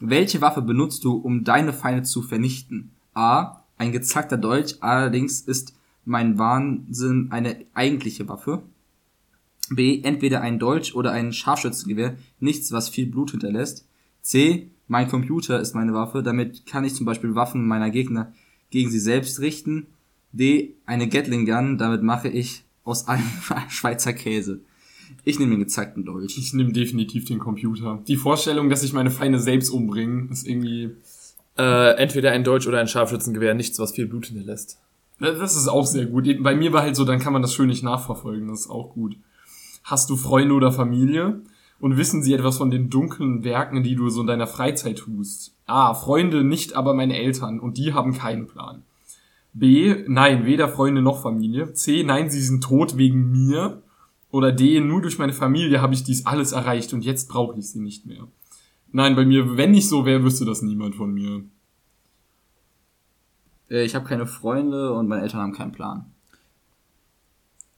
[0.00, 2.90] Welche Waffe benutzt du, um deine Feinde zu vernichten?
[3.14, 3.62] A.
[3.78, 5.74] Ein gezackter Dolch, allerdings ist
[6.04, 8.62] mein Wahnsinn eine eigentliche Waffe.
[9.70, 10.00] B.
[10.02, 13.86] Entweder ein Dolch oder ein Scharfschützengewehr, nichts, was viel Blut hinterlässt.
[14.20, 14.70] C.
[14.88, 18.32] Mein Computer ist meine Waffe, damit kann ich zum Beispiel Waffen meiner Gegner
[18.70, 19.86] gegen sie selbst richten.
[20.32, 20.74] D.
[20.86, 23.22] Eine Gatling Gun, damit mache ich aus allem
[23.68, 24.60] Schweizer Käse.
[25.24, 26.36] Ich nehme den gezackten Dolch.
[26.36, 28.00] Ich nehme definitiv den Computer.
[28.08, 30.90] Die Vorstellung, dass ich meine Feinde selbst umbringe, ist irgendwie
[31.58, 33.54] Äh, entweder ein Deutsch oder ein Scharfschützengewehr.
[33.54, 34.78] Nichts, was viel Blut hinterlässt.
[35.20, 36.26] Das ist auch sehr gut.
[36.42, 38.48] Bei mir war halt so, dann kann man das schön nicht nachverfolgen.
[38.48, 39.16] Das ist auch gut.
[39.84, 41.42] Hast du Freunde oder Familie?
[41.78, 45.54] Und wissen sie etwas von den dunklen Werken, die du so in deiner Freizeit tust?
[45.66, 45.94] A.
[45.94, 47.60] Freunde nicht, aber meine Eltern.
[47.60, 48.82] Und die haben keinen Plan.
[49.52, 50.04] B.
[50.08, 51.72] Nein, weder Freunde noch Familie.
[51.74, 52.02] C.
[52.02, 53.82] Nein, sie sind tot wegen mir.
[54.32, 54.80] Oder D.
[54.80, 58.06] Nur durch meine Familie habe ich dies alles erreicht und jetzt brauche ich sie nicht
[58.06, 58.26] mehr.
[58.90, 61.44] Nein, bei mir, wenn ich so wäre, wüsste das niemand von mir.
[63.70, 66.06] Äh, Ich habe keine Freunde und meine Eltern haben keinen Plan.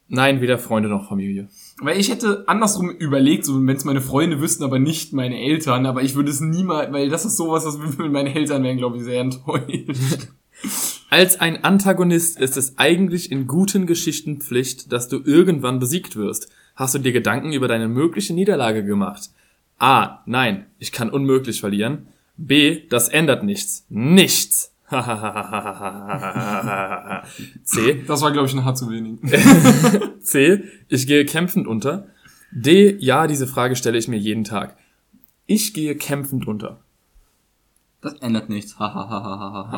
[0.07, 1.49] Nein, weder Freunde noch Familie.
[1.81, 5.87] Weil ich hätte andersrum überlegt, so wenn es meine Freunde wüssten, aber nicht meine Eltern,
[5.87, 8.99] aber ich würde es niemals, weil das ist sowas, was mit meinen Eltern wären, glaube
[8.99, 10.29] ich, sehr enttäuscht.
[11.11, 16.49] Als ein Antagonist ist es eigentlich in guten Geschichten Pflicht, dass du irgendwann besiegt wirst.
[16.75, 19.31] Hast du dir Gedanken über deine mögliche Niederlage gemacht?
[19.79, 20.23] A.
[20.27, 22.09] Nein, ich kann unmöglich verlieren.
[22.37, 22.83] B.
[22.89, 23.87] Das ändert nichts.
[23.89, 24.73] Nichts.
[27.65, 28.03] C.
[28.07, 29.21] Das war, glaube ich, ein Haar zu wenig.
[30.21, 30.65] C.
[30.89, 32.09] Ich gehe kämpfend unter.
[32.51, 32.97] D.
[32.99, 34.77] Ja, diese Frage stelle ich mir jeden Tag.
[35.47, 36.81] Ich gehe kämpfend unter.
[38.05, 38.77] Das ändert nichts.
[38.79, 39.75] Aber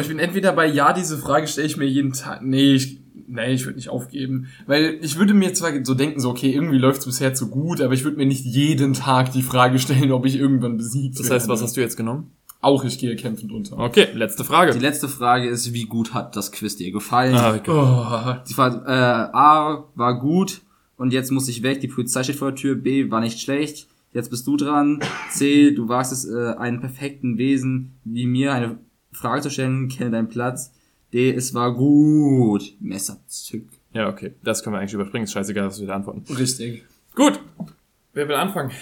[0.00, 2.40] ich bin entweder bei Ja, diese Frage stelle ich mir jeden Tag.
[2.42, 4.46] Nee, ich, nee, ich würde nicht aufgeben.
[4.66, 7.82] Weil ich würde mir zwar so denken, so, okay, irgendwie läuft es bisher zu gut,
[7.82, 11.30] aber ich würde mir nicht jeden Tag die Frage stellen, ob ich irgendwann besiegt Das
[11.30, 12.30] heißt, was hast du jetzt genommen?
[12.62, 13.78] Auch ich gehe kämpfend unter.
[13.78, 14.72] Okay, letzte Frage.
[14.72, 17.34] Die letzte Frage ist, wie gut hat das Quiz dir gefallen?
[17.34, 17.70] Ah, okay.
[17.70, 18.90] Oh, Die Frage, äh,
[19.36, 20.62] A war gut
[20.96, 22.74] und jetzt muss ich weg, die Polizei steht vor der Tür.
[22.74, 23.86] B war nicht schlecht,
[24.16, 25.00] jetzt bist du dran.
[25.30, 28.78] C, du wagst es, äh, einem perfekten Wesen wie mir eine
[29.12, 30.72] Frage zu stellen, kenne deinen Platz.
[31.12, 32.74] D, es war gut.
[32.80, 33.68] Messer zück.
[33.92, 34.34] Ja, okay.
[34.42, 35.24] Das können wir eigentlich überspringen.
[35.24, 36.24] Ist scheißegal, was wir da antworten.
[36.34, 36.84] richtig.
[37.14, 37.40] Gut.
[38.12, 38.72] Wer will anfangen?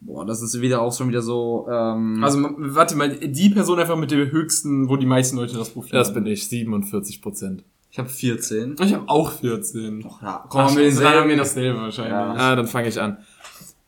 [0.00, 3.96] Boah, das ist wieder auch schon wieder so, ähm, Also, warte mal, die Person einfach
[3.96, 6.14] mit dem höchsten, wo die meisten Leute das Profil Das haben.
[6.24, 6.48] bin ich.
[6.48, 7.62] 47 Prozent.
[7.92, 8.76] Ich habe 14.
[8.80, 10.02] Ich habe auch 14.
[10.08, 12.12] Ach ja, Komm, komm, wir wir dann haben dasselbe wahrscheinlich.
[12.12, 12.32] Ja.
[12.32, 13.18] Ah, dann fange ich an.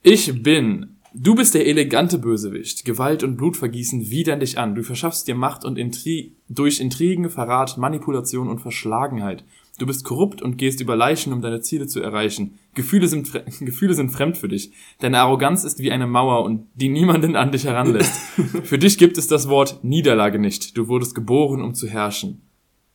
[0.03, 0.99] Ich bin.
[1.15, 2.85] Du bist der elegante Bösewicht.
[2.85, 4.75] Gewalt und Blutvergießen widern dich an.
[4.75, 9.43] Du verschaffst dir Macht und Intri durch Intrigen, Verrat, Manipulation und Verschlagenheit.
[9.79, 12.59] Du bist korrupt und gehst über Leichen, um deine Ziele zu erreichen.
[12.75, 14.71] Gefühle sind, Gefühle sind fremd für dich.
[14.99, 18.15] Deine Arroganz ist wie eine Mauer und die niemanden an dich heranlässt.
[18.65, 20.77] für dich gibt es das Wort Niederlage nicht.
[20.77, 22.43] Du wurdest geboren, um zu herrschen.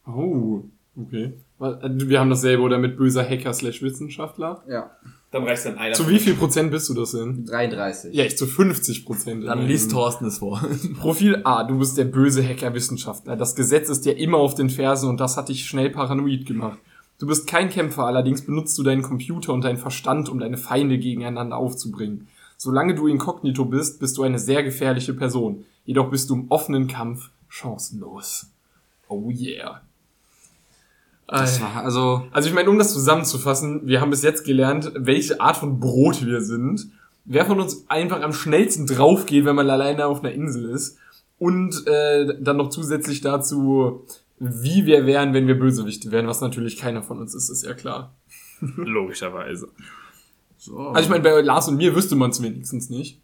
[0.06, 0.66] Oh,
[0.96, 1.34] okay.
[1.60, 4.64] Wir haben dasselbe oder mit böser Hacker slash Wissenschaftler.
[4.70, 4.92] Ja,
[5.32, 5.94] Dann reicht dann einer.
[5.94, 7.46] Zu wie viel Prozent bist du das denn?
[7.46, 8.16] 33.
[8.16, 9.46] Ja, ich zu 50 Prozent.
[9.46, 10.62] Dann liest Thorsten es vor.
[11.00, 13.36] Profil A, du bist der böse Hacker-Wissenschaftler.
[13.36, 16.80] Das Gesetz ist dir immer auf den Fersen und das hat dich schnell paranoid gemacht.
[17.20, 20.98] Du bist kein Kämpfer, allerdings benutzt du deinen Computer und deinen Verstand, um deine Feinde
[20.98, 22.30] gegeneinander aufzubringen.
[22.56, 25.66] Solange du inkognito bist, bist du eine sehr gefährliche Person.
[25.86, 28.48] Jedoch bist du im offenen Kampf chancenlos.
[29.10, 29.82] Oh yeah.
[31.32, 35.40] Das war, also, Also ich meine, um das zusammenzufassen, wir haben bis jetzt gelernt, welche
[35.40, 36.88] Art von Brot wir sind.
[37.26, 40.98] Wer von uns einfach am schnellsten drauf geht, wenn man alleine auf einer Insel ist.
[41.38, 44.06] Und äh, dann noch zusätzlich dazu,
[44.40, 47.74] wie wir wären, wenn wir Bösewichte wären, was natürlich keiner von uns ist, ist ja
[47.74, 48.16] klar.
[48.76, 49.70] Logischerweise.
[50.58, 50.78] so.
[50.80, 53.22] Also ich meine, bei Lars und mir wüsste man es wenigstens nicht.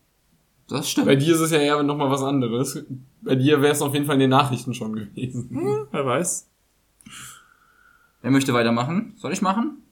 [0.70, 1.08] das stimmt.
[1.08, 2.86] Bei dir ist es ja eher nochmal was anderes.
[3.22, 5.88] Bei dir wäre es auf jeden Fall in den Nachrichten schon gewesen.
[5.92, 6.48] Wer weiß.
[8.26, 9.14] Wer möchte weitermachen?
[9.18, 9.84] Soll ich machen?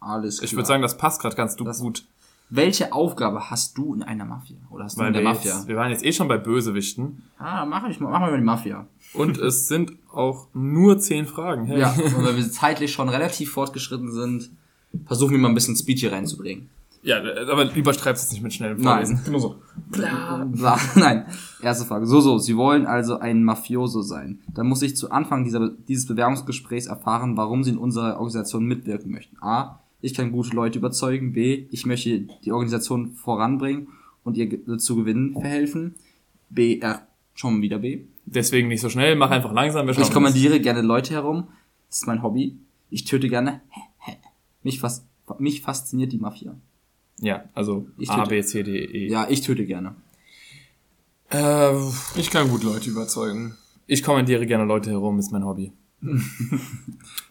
[0.00, 0.44] Alles klar.
[0.46, 2.04] Ich würde sagen, das passt gerade ganz Das- gut.
[2.50, 4.56] Welche Aufgabe hast du in einer Mafia?
[4.70, 5.54] Oder hast du Weil in der wir, Mafia?
[5.54, 7.22] jetzt, wir waren jetzt eh schon bei Bösewichten.
[7.38, 8.88] Ah, mach ich mal, mach mal über die Mafia.
[9.14, 11.66] Und es sind auch nur zehn Fragen.
[11.66, 11.78] Hey.
[11.78, 14.50] Ja, und weil wir zeitlich schon relativ fortgeschritten sind,
[15.06, 16.68] versuchen wir mal ein bisschen Speed hier reinzubringen.
[17.06, 19.06] Ja, aber übertreibst es nicht mit schnellem Nein.
[19.06, 19.20] Vorlesen.
[19.26, 19.56] Immer so.
[19.90, 20.44] Bla,
[20.96, 21.26] Nein,
[21.62, 22.04] erste Frage.
[22.06, 24.40] So, so, Sie wollen also ein Mafioso sein.
[24.52, 29.12] Dann muss ich zu Anfang dieser, dieses Bewerbungsgesprächs erfahren, warum Sie in unserer Organisation mitwirken
[29.12, 29.36] möchten.
[29.40, 29.78] A.
[30.00, 31.32] Ich kann gute Leute überzeugen.
[31.32, 31.66] B.
[31.70, 33.86] Ich möchte die Organisation voranbringen
[34.24, 35.94] und ihr zu gewinnen verhelfen.
[36.50, 36.80] B.
[36.80, 37.06] R.
[37.34, 38.00] Schon wieder B.
[38.24, 39.88] Deswegen nicht so schnell, mach einfach langsam.
[39.88, 41.46] Ich kommandiere gerne Leute herum.
[41.88, 42.56] Das ist mein Hobby.
[42.90, 43.60] Ich töte gerne.
[44.64, 45.06] Mich, fas
[45.38, 46.56] mich fasziniert die Mafia.
[47.20, 48.28] Ja, also Ich A, töte.
[48.30, 49.08] B, C, D, E.
[49.08, 49.94] Ja, ich töte gerne.
[51.30, 51.72] Äh,
[52.16, 53.56] Ich kann gut Leute überzeugen.
[53.86, 55.72] ich kommandiere gerne Leute herum, ist mein Hobby.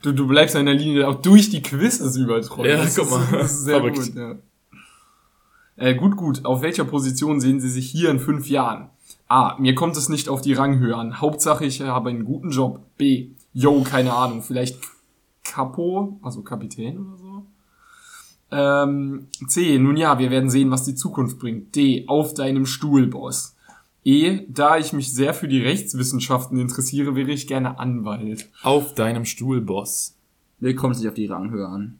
[0.01, 2.67] Du, du bleibst in der Linie auch durch die Quizzes übertreu.
[2.67, 3.27] Ja, das guck ist, mal.
[3.31, 3.97] Das ist sehr Verrückt.
[3.97, 4.35] gut, ja.
[5.77, 6.45] Äh, gut, gut.
[6.45, 8.89] Auf welcher Position sehen Sie sich hier in fünf Jahren?
[9.27, 9.55] A.
[9.59, 11.21] Mir kommt es nicht auf die Ranghöhe an.
[11.21, 12.81] Hauptsache, ich habe einen guten Job.
[12.97, 13.29] B.
[13.53, 14.41] Yo, keine Ahnung.
[14.41, 14.79] Vielleicht
[15.43, 17.45] Capo, also Kapitän oder so.
[18.51, 19.77] Ähm, C.
[19.79, 21.75] Nun ja, wir werden sehen, was die Zukunft bringt.
[21.75, 22.05] D.
[22.07, 23.55] Auf deinem Stuhl, Boss.
[24.03, 24.41] E.
[24.47, 28.49] Da ich mich sehr für die Rechtswissenschaften interessiere, wäre ich gerne Anwalt.
[28.61, 30.15] Auf deinem Stuhl, Boss.
[30.59, 31.99] Mir kommt es nicht auf die Ranghöhe an.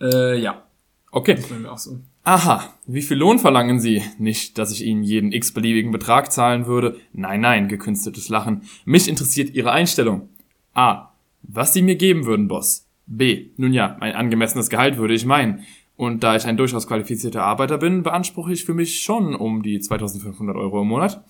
[0.00, 0.62] Äh, ja.
[1.10, 1.34] Okay.
[1.34, 1.98] Das mir auch so.
[2.22, 4.02] Aha, wie viel Lohn verlangen Sie?
[4.18, 6.96] Nicht, dass ich Ihnen jeden x-beliebigen Betrag zahlen würde.
[7.12, 8.62] Nein, nein, gekünsteltes Lachen.
[8.84, 10.28] Mich interessiert Ihre Einstellung.
[10.74, 11.08] A.
[11.42, 12.86] Was Sie mir geben würden, Boss.
[13.10, 13.50] B.
[13.56, 15.64] Nun ja, ein angemessenes Gehalt würde ich meinen.
[15.96, 19.80] Und da ich ein durchaus qualifizierter Arbeiter bin, beanspruche ich für mich schon um die
[19.80, 21.22] 2500 Euro im Monat.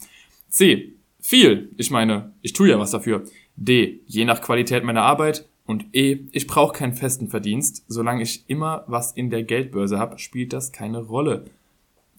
[0.49, 0.95] C.
[1.19, 1.71] Viel.
[1.77, 3.25] Ich meine, ich tue ja was dafür.
[3.57, 4.01] D.
[4.07, 5.49] Je nach Qualität meiner Arbeit.
[5.67, 6.21] Und E.
[6.33, 7.85] Ich brauche keinen festen Verdienst.
[7.89, 11.47] Solange ich immer was in der Geldbörse habe, spielt das keine Rolle.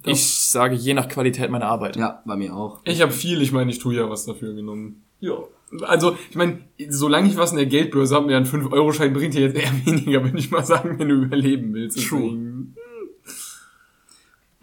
[0.05, 1.95] Ich sage je nach Qualität meiner Arbeit.
[1.95, 2.80] Ja, bei mir auch.
[2.84, 5.03] Ich habe viel, ich meine, ich tue ja was dafür genommen.
[5.20, 5.38] Ja.
[5.82, 6.59] Also, ich meine,
[6.89, 10.24] solange ich was in der Geldbörse habe, mir ein 5-Euro-Schein bringt dir jetzt eher weniger,
[10.24, 12.05] würde ich mal sagen, wenn du überleben willst.
[12.07, 12.67] True.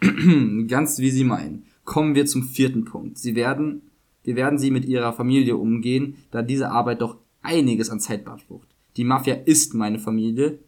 [0.67, 1.65] Ganz wie Sie meinen.
[1.83, 3.17] Kommen wir zum vierten Punkt.
[3.17, 3.81] Sie werden,
[4.23, 8.67] wir werden sie mit ihrer Familie umgehen, da diese Arbeit doch einiges an Zeit beansprucht.
[8.95, 10.59] Die Mafia ist meine Familie.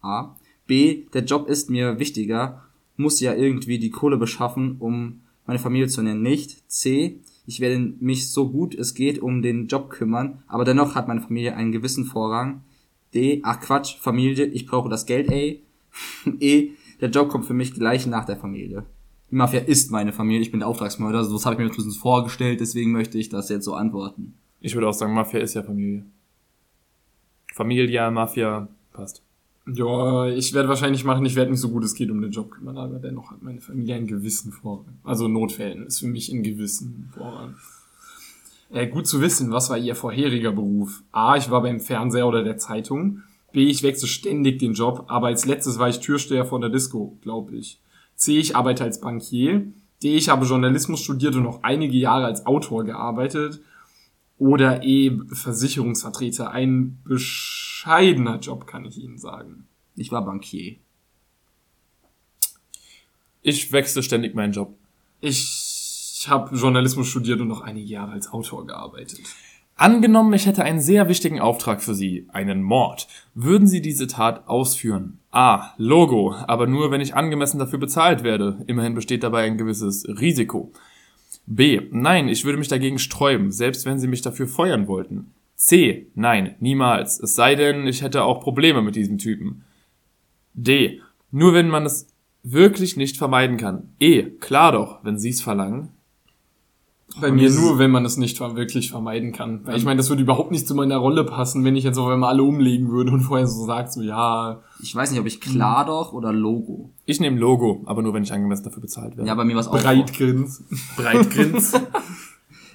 [0.00, 0.36] A.
[0.66, 1.04] B.
[1.12, 2.62] Der Job ist mir wichtiger,
[2.96, 6.22] muss ja irgendwie die Kohle beschaffen, um meine Familie zu ernähren.
[6.22, 6.70] Nicht.
[6.70, 7.20] C.
[7.50, 11.20] Ich werde mich so gut es geht um den Job kümmern, aber dennoch hat meine
[11.20, 12.62] Familie einen gewissen Vorrang.
[13.12, 13.40] D.
[13.42, 15.64] Ach Quatsch, Familie, ich brauche das Geld, ey.
[16.38, 16.68] E.
[17.00, 18.84] Der Job kommt für mich gleich nach der Familie.
[19.32, 21.98] Die Mafia ist meine Familie, ich bin der Auftragsmörder, so das habe ich mir zumindest
[21.98, 24.34] vorgestellt, deswegen möchte ich das jetzt so antworten.
[24.60, 26.04] Ich würde auch sagen, Mafia ist ja Familie.
[27.52, 29.24] Familia, Mafia, passt.
[29.74, 32.50] Ja, ich werde wahrscheinlich machen, ich werde mich so gut es geht um den Job
[32.50, 34.98] kümmern, aber dennoch hat meine Familie einen gewissen Vorrang.
[35.04, 37.54] Also Notfällen ist für mich ein gewissen Vorrang.
[38.70, 41.02] Äh, gut zu wissen, was war Ihr vorheriger Beruf?
[41.12, 43.22] A, ich war beim Fernseher oder der Zeitung.
[43.52, 47.18] B, ich wechsle ständig den Job, aber als letztes war ich Türsteher von der Disco,
[47.20, 47.80] glaube ich.
[48.14, 49.66] C, ich arbeite als Bankier.
[50.02, 53.60] D, ich habe Journalismus studiert und noch einige Jahre als Autor gearbeitet.
[54.38, 56.50] Oder E, Versicherungsvertreter.
[56.50, 56.98] Ein
[57.80, 59.66] bescheidener Job, kann ich Ihnen sagen.
[59.96, 60.76] Ich war Bankier.
[63.40, 64.74] Ich wechsle ständig meinen Job.
[65.22, 69.20] Ich habe Journalismus studiert und noch einige Jahre als Autor gearbeitet.
[69.76, 73.08] Angenommen, ich hätte einen sehr wichtigen Auftrag für Sie, einen Mord.
[73.34, 75.18] Würden Sie diese Tat ausführen?
[75.30, 75.70] A.
[75.78, 78.62] Logo, aber nur, wenn ich angemessen dafür bezahlt werde.
[78.66, 80.70] Immerhin besteht dabei ein gewisses Risiko.
[81.46, 81.80] B.
[81.92, 85.32] Nein, ich würde mich dagegen sträuben, selbst wenn Sie mich dafür feuern wollten.
[85.60, 86.06] C.
[86.14, 87.20] Nein, niemals.
[87.20, 89.64] Es sei denn, ich hätte auch Probleme mit diesem Typen.
[90.54, 91.02] D.
[91.30, 92.06] Nur wenn man es
[92.42, 93.90] wirklich nicht vermeiden kann.
[94.00, 94.22] E.
[94.22, 95.90] Klar doch, wenn Sie es verlangen.
[97.20, 99.60] Bei mir nur, wenn man es nicht wirklich vermeiden kann.
[99.66, 102.08] Weil ich meine, das würde überhaupt nicht zu meiner Rolle passen, wenn ich jetzt auf
[102.08, 105.42] einmal alle umlegen würde und vorher so sagt, so ja, Ich weiß nicht, ob ich
[105.42, 106.90] klar doch oder Logo.
[107.04, 109.28] Ich nehme Logo, aber nur wenn ich angemessen dafür bezahlt werde.
[109.28, 109.78] Ja, bei mir war es auch.
[109.78, 110.64] breit grins.
[110.96, 111.74] Breitgrins.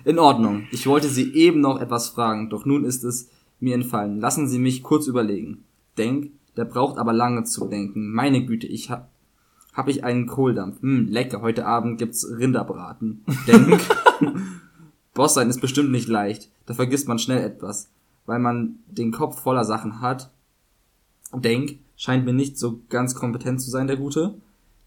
[0.05, 0.67] In Ordnung.
[0.71, 3.27] Ich wollte Sie eben noch etwas fragen, doch nun ist es
[3.59, 4.19] mir entfallen.
[4.19, 5.63] Lassen Sie mich kurz überlegen.
[5.97, 8.11] Denk, der braucht aber lange zu denken.
[8.13, 9.09] Meine Güte, ich hab,
[9.73, 10.79] hab ich einen Kohldampf.
[10.81, 13.25] Hm, lecker, heute Abend gibt's Rinderbraten.
[13.47, 13.81] Denk,
[15.15, 16.51] Boss sein ist bestimmt nicht leicht.
[16.67, 17.89] Da vergisst man schnell etwas,
[18.27, 20.29] weil man den Kopf voller Sachen hat.
[21.33, 24.35] Denk, scheint mir nicht so ganz kompetent zu sein, der Gute.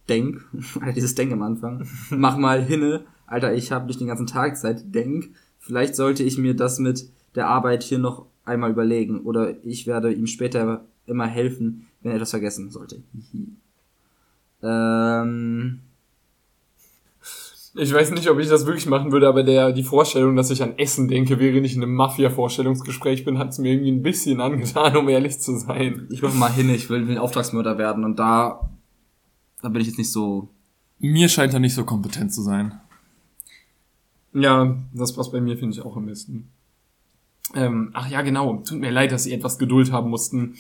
[0.09, 0.47] Denk,
[0.95, 1.89] dieses Denk am Anfang.
[2.11, 4.95] Mach mal hinne, Alter, ich habe nicht den ganzen Tag Zeit.
[4.95, 9.21] Denk, vielleicht sollte ich mir das mit der Arbeit hier noch einmal überlegen.
[9.21, 13.03] Oder ich werde ihm später immer helfen, wenn er etwas vergessen sollte.
[14.63, 15.81] Ähm,
[17.81, 20.65] Ich weiß nicht, ob ich das wirklich machen würde, aber der, die Vorstellung, dass ich
[20.65, 24.41] an Essen denke, während ich in einem Mafia-Vorstellungsgespräch bin, hat es mir irgendwie ein bisschen
[24.41, 26.09] angetan, um ehrlich zu sein.
[26.11, 28.69] ich mach mal hin, ich will, will Auftragsmörder werden und da,
[29.63, 30.49] da bin ich jetzt nicht so.
[30.99, 32.81] Mir scheint er nicht so kompetent zu sein.
[34.33, 36.49] Ja, das passt bei mir, finde ich auch am besten.
[37.55, 38.59] Ähm, ach ja, genau.
[38.59, 40.55] Tut mir leid, dass Sie etwas Geduld haben mussten.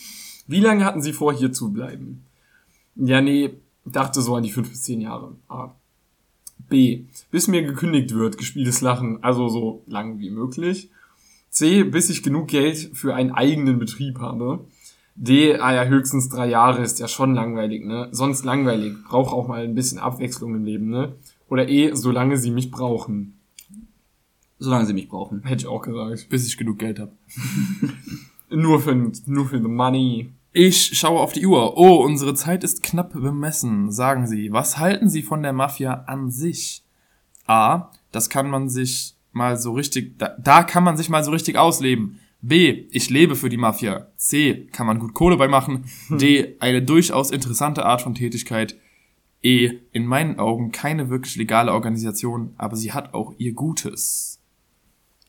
[0.47, 2.25] Wie lange hatten Sie vor, hier zu bleiben?
[2.97, 3.51] Ja, nee,
[3.85, 5.37] dachte so an die fünf bis zehn Jahre.
[5.49, 5.75] A.
[6.69, 7.05] B.
[7.31, 10.91] Bis mir gekündigt wird, gespieltes Lachen, also so lang wie möglich.
[11.51, 11.85] C.
[11.85, 14.65] Bis ich genug Geld für einen eigenen Betrieb habe.
[15.15, 15.57] D.
[15.59, 18.09] Ah ja, höchstens drei Jahre ist ja schon langweilig, ne?
[18.13, 18.95] Sonst langweilig.
[19.09, 21.15] Braucht auch mal ein bisschen Abwechslung im Leben, ne?
[21.49, 21.95] Oder E.
[21.95, 23.38] Solange Sie mich brauchen.
[24.59, 25.43] Solange sie mich brauchen.
[25.45, 26.29] Hätte ich auch gesagt.
[26.29, 27.13] Bis ich genug Geld habe.
[28.51, 28.95] Nur für,
[29.27, 30.33] nur für the money.
[30.53, 31.77] Ich schaue auf die Uhr.
[31.77, 33.93] Oh, unsere Zeit ist knapp bemessen.
[33.93, 36.83] Sagen Sie, was halten Sie von der Mafia an sich?
[37.47, 37.91] A.
[38.11, 41.59] Das kann man sich mal so richtig, da, da kann man sich mal so richtig
[41.59, 42.21] ausleben.
[42.41, 42.87] B.
[42.91, 44.09] Ich lebe für die Mafia.
[44.17, 44.67] C.
[44.73, 45.85] Kann man gut Kohle bei machen.
[46.09, 46.57] D.
[46.61, 48.77] Eine durchaus interessante Art von Tätigkeit.
[49.43, 49.73] E.
[49.93, 54.38] In meinen Augen keine wirklich legale Organisation, aber sie hat auch ihr Gutes.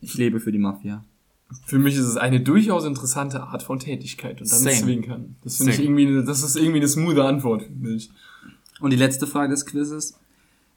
[0.00, 1.04] Ich lebe für die Mafia.
[1.66, 4.76] Für mich ist es eine durchaus interessante Art von Tätigkeit und dann Same.
[4.76, 5.36] zwinkern.
[5.42, 8.10] Das finde ich irgendwie, eine- das ist irgendwie eine smoothe Antwort, finde ich.
[8.80, 10.14] Und die letzte Frage des Quizzes.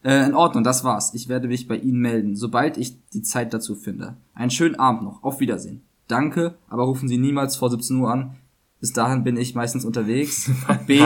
[0.03, 1.13] Äh, in Ordnung, das war's.
[1.13, 4.17] Ich werde mich bei Ihnen melden, sobald ich die Zeit dazu finde.
[4.33, 5.23] Einen schönen Abend noch.
[5.23, 5.81] Auf Wiedersehen.
[6.09, 8.35] Danke, aber rufen Sie niemals vor 17 Uhr an.
[8.81, 10.49] Bis dahin bin ich meistens unterwegs.
[10.87, 11.01] B.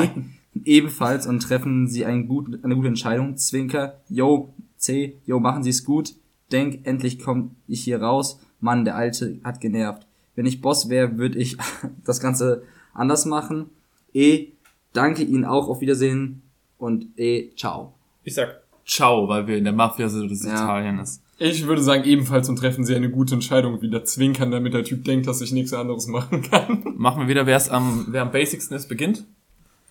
[0.64, 3.38] Ebenfalls und treffen Sie einen guten, eine gute Entscheidung.
[3.38, 4.00] Zwinker.
[4.10, 4.54] Yo.
[4.78, 5.18] C.
[5.26, 6.16] Yo, machen Sie es gut.
[6.52, 8.40] Denk, endlich komme ich hier raus.
[8.60, 10.08] Mann, der Alte hat genervt.
[10.36, 11.58] Wenn ich Boss wäre, würde ich
[12.06, 13.70] das Ganze anders machen.
[14.14, 14.48] E.
[14.94, 15.68] Danke Ihnen auch.
[15.68, 16.42] Auf Wiedersehen.
[16.78, 17.50] Und E.
[17.56, 17.94] Ciao.
[18.24, 20.54] Ich sag Ciao, weil wir in der Mafia sind und es Ja.
[20.54, 21.22] Italien ist.
[21.40, 25.04] Ich würde sagen, ebenfalls und treffen Sie eine gute Entscheidung, wieder zwinkern, damit der Typ
[25.04, 26.96] denkt, dass ich nichts anderes machen kann.
[26.98, 29.26] Machen wir wieder, wer am, wer am basicsten ist, beginnt.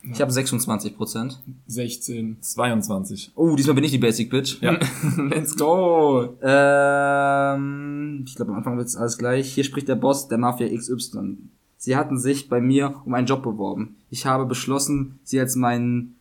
[0.03, 1.41] Ich habe 26 Prozent.
[1.67, 2.37] 16.
[2.41, 3.33] 22.
[3.35, 4.61] Oh, diesmal bin ich die Basic Bitch.
[4.61, 4.79] Ja.
[5.17, 6.37] Let's go.
[6.43, 9.53] Ähm, ich glaube, am Anfang wird es alles gleich.
[9.53, 11.39] Hier spricht der Boss der Mafia XY.
[11.79, 13.97] Sie hatten sich bei mir um einen Job beworben.
[14.11, 16.17] Ich habe beschlossen, sie als meinen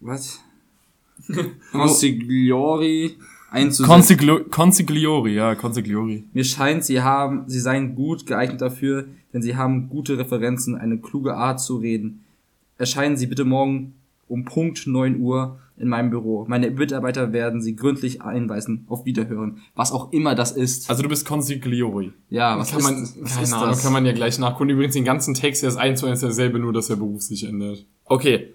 [0.00, 0.40] was?
[1.72, 3.16] Consigliori
[3.56, 3.90] einzusetzen.
[3.90, 6.24] Consiglo Consigliori, ja, Consigliori.
[6.32, 10.98] Mir scheint, sie haben, sie seien gut geeignet dafür, denn sie haben gute Referenzen, eine
[10.98, 12.24] kluge Art zu reden.
[12.78, 13.94] Erscheinen Sie bitte morgen
[14.28, 16.44] um Punkt 9 Uhr in meinem Büro.
[16.48, 18.84] Meine Mitarbeiter werden Sie gründlich einweisen.
[18.88, 19.58] Auf Wiederhören.
[19.74, 20.88] Was auch immer das ist.
[20.88, 22.12] Also du bist Consigliori.
[22.30, 23.82] Ja, was kann ist, man, was keine ist Ahnung, das?
[23.82, 24.70] kann man ja gleich nachgucken.
[24.70, 27.44] Übrigens den ganzen Text, der ist eins zu eins derselbe, nur dass der Beruf sich
[27.44, 27.86] ändert.
[28.04, 28.54] Okay.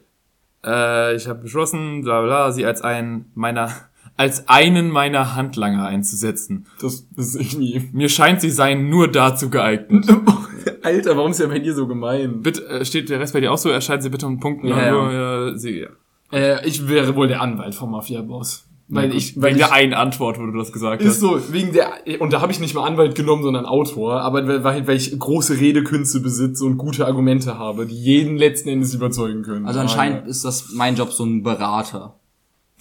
[0.64, 3.72] Äh, ich habe beschlossen, bla bla, sie als einen meiner
[4.18, 6.68] als einen meiner Handlanger einzusetzen.
[6.82, 7.90] Das ist irgendwie.
[7.94, 10.06] Mir scheint, sie seien nur dazu geeignet.
[10.84, 12.42] Alter, warum ist der bei dir so gemein?
[12.42, 13.70] Bitte, äh, steht der Rest bei dir auch so?
[13.70, 14.68] Erscheinen Sie bitte um Punkten.
[14.68, 14.92] Ja, ja.
[14.92, 15.90] Nur, äh, sie, ja.
[16.32, 18.68] Äh, ich wäre wohl der Anwalt vom Mafia-Boss.
[18.94, 21.20] Weil ich, weil Wegen ich, der einen Antwort, wo du das gesagt ist hast.
[21.22, 24.66] so, wegen der, und da habe ich nicht mal Anwalt genommen, sondern Autor, aber weil,
[24.66, 29.44] weil weil ich große Redekünste besitze und gute Argumente habe, die jeden letzten Endes überzeugen
[29.44, 29.66] können.
[29.66, 32.20] Also anscheinend ist das mein Job so ein Berater.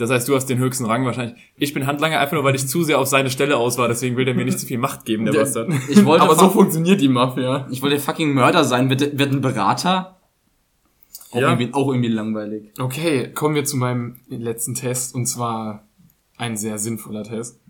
[0.01, 1.39] Das heißt, du hast den höchsten Rang wahrscheinlich.
[1.57, 4.17] Ich bin Handlanger einfach nur, weil ich zu sehr auf seine Stelle aus war, deswegen
[4.17, 5.71] will der mir nicht zu viel Macht geben, der Der- Bastard.
[5.89, 7.67] Ich wollte, aber so funktioniert die Mafia.
[7.71, 8.89] ich wollte fucking Mörder sein.
[8.91, 10.17] Wird, wird ein Berater?
[11.33, 11.51] Auch, Ja.
[11.53, 12.71] irgendwie, auch irgendwie langweilig.
[12.79, 15.87] Okay, kommen wir zu meinem letzten Test und zwar
[16.39, 17.61] ein sehr sinnvoller Test.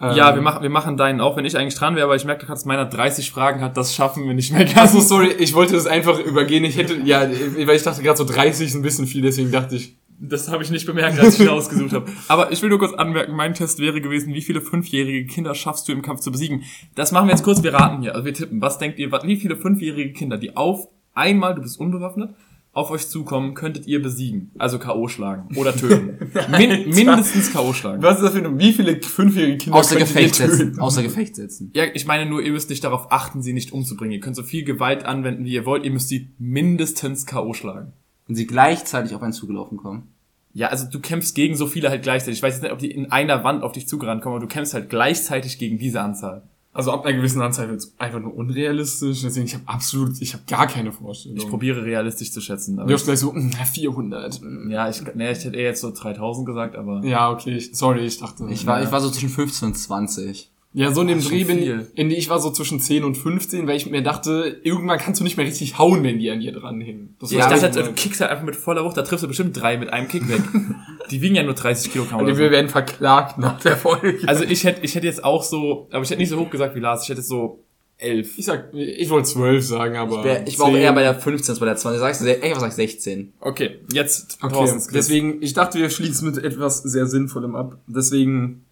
[0.00, 2.24] Ja, Ähm, wir machen, wir machen deinen auch, wenn ich eigentlich dran wäre, aber ich
[2.24, 4.66] merke, du kannst meiner 30 Fragen hat, das schaffen wir nicht mehr.
[4.76, 6.64] Achso, sorry, ich wollte das einfach übergehen.
[6.64, 9.76] Ich hätte, ja, weil ich dachte gerade so 30 ist ein bisschen viel, deswegen dachte
[9.76, 9.96] ich,
[10.28, 12.10] Das habe ich nicht bemerkt, als ich ihn ausgesucht habe.
[12.28, 15.88] Aber ich will nur kurz anmerken, mein Test wäre gewesen, wie viele fünfjährige Kinder schaffst
[15.88, 16.62] du im Kampf zu besiegen?
[16.94, 18.60] Das machen wir jetzt kurz, wir raten hier, also wir tippen.
[18.60, 22.34] Was denkt ihr, wie viele fünfjährige Kinder, die auf einmal, du bist unbewaffnet,
[22.72, 24.50] auf euch zukommen, könntet ihr besiegen?
[24.58, 25.06] Also K.O.
[25.08, 26.18] schlagen oder töten.
[26.50, 27.72] Min mindestens K.O.
[27.72, 28.02] schlagen.
[28.02, 30.58] was ist das für eine, wie viele fünfjährige Kinder Außer könntet ihr Gefecht setzen.
[30.58, 30.80] töten?
[30.80, 31.70] Außer Gefecht setzen.
[31.74, 34.12] Ja, ich meine nur, ihr müsst nicht darauf achten, sie nicht umzubringen.
[34.12, 35.84] Ihr könnt so viel Gewalt anwenden, wie ihr wollt.
[35.84, 37.54] Ihr müsst sie mindestens K.O.
[37.54, 37.92] schlagen.
[38.26, 40.13] Wenn sie gleichzeitig auf einen zugelaufen kommen.
[40.54, 42.38] Ja, also du kämpfst gegen so viele halt gleichzeitig.
[42.38, 44.48] Ich weiß jetzt nicht, ob die in einer Wand auf dich zugerannt kommen, aber du
[44.52, 46.42] kämpfst halt gleichzeitig gegen diese Anzahl.
[46.72, 50.32] Also ab einer gewissen Anzahl wird es einfach nur unrealistisch, deswegen ich habe absolut, ich
[50.34, 51.38] habe gar keine Vorstellung.
[51.38, 52.78] Ich probiere realistisch zu schätzen.
[52.80, 54.40] Aber Du hast gleich so, hm, 400.
[54.40, 54.70] hm.
[54.70, 58.00] ja, ich, nee, ich hätte eher jetzt so 3000 gesagt, aber Ja, okay, ich, sorry,
[58.00, 58.46] ich dachte.
[58.50, 60.50] Ich war, ich war so zwischen 15 und 20.
[60.76, 63.68] ja, so in dem Dreh bin in die ich war so zwischen 10 und 15,
[63.68, 66.50] weil ich mir dachte, irgendwann kannst du nicht mehr richtig hauen, wenn die an dir
[66.50, 67.16] dranhängen.
[67.20, 69.28] Das ich war dachte, halt, du kickst halt einfach mit voller Wucht, da triffst du
[69.28, 70.40] bestimmt drei mit einem Kick weg.
[71.12, 72.50] die wiegen ja nur 30 Kilogramm Und wir so.
[72.50, 74.18] werden verklagt nach der Folge.
[74.26, 76.74] Also ich hätte, ich hätte jetzt auch so, aber ich hätte nicht so hoch gesagt
[76.74, 77.64] wie Lars, ich hätte so
[77.96, 78.36] elf.
[78.38, 80.18] ich sag, ich wollte 12 sagen, aber.
[80.18, 80.80] Ich, wär, ich war auch 10.
[80.80, 82.00] eher bei der 15 als bei der 20.
[82.00, 83.32] Sagst du, was sag ich 16?
[83.40, 87.78] Okay, jetzt Okay, deswegen, ich dachte, wir schließen mit etwas sehr Sinnvollem ab.
[87.86, 88.63] Deswegen,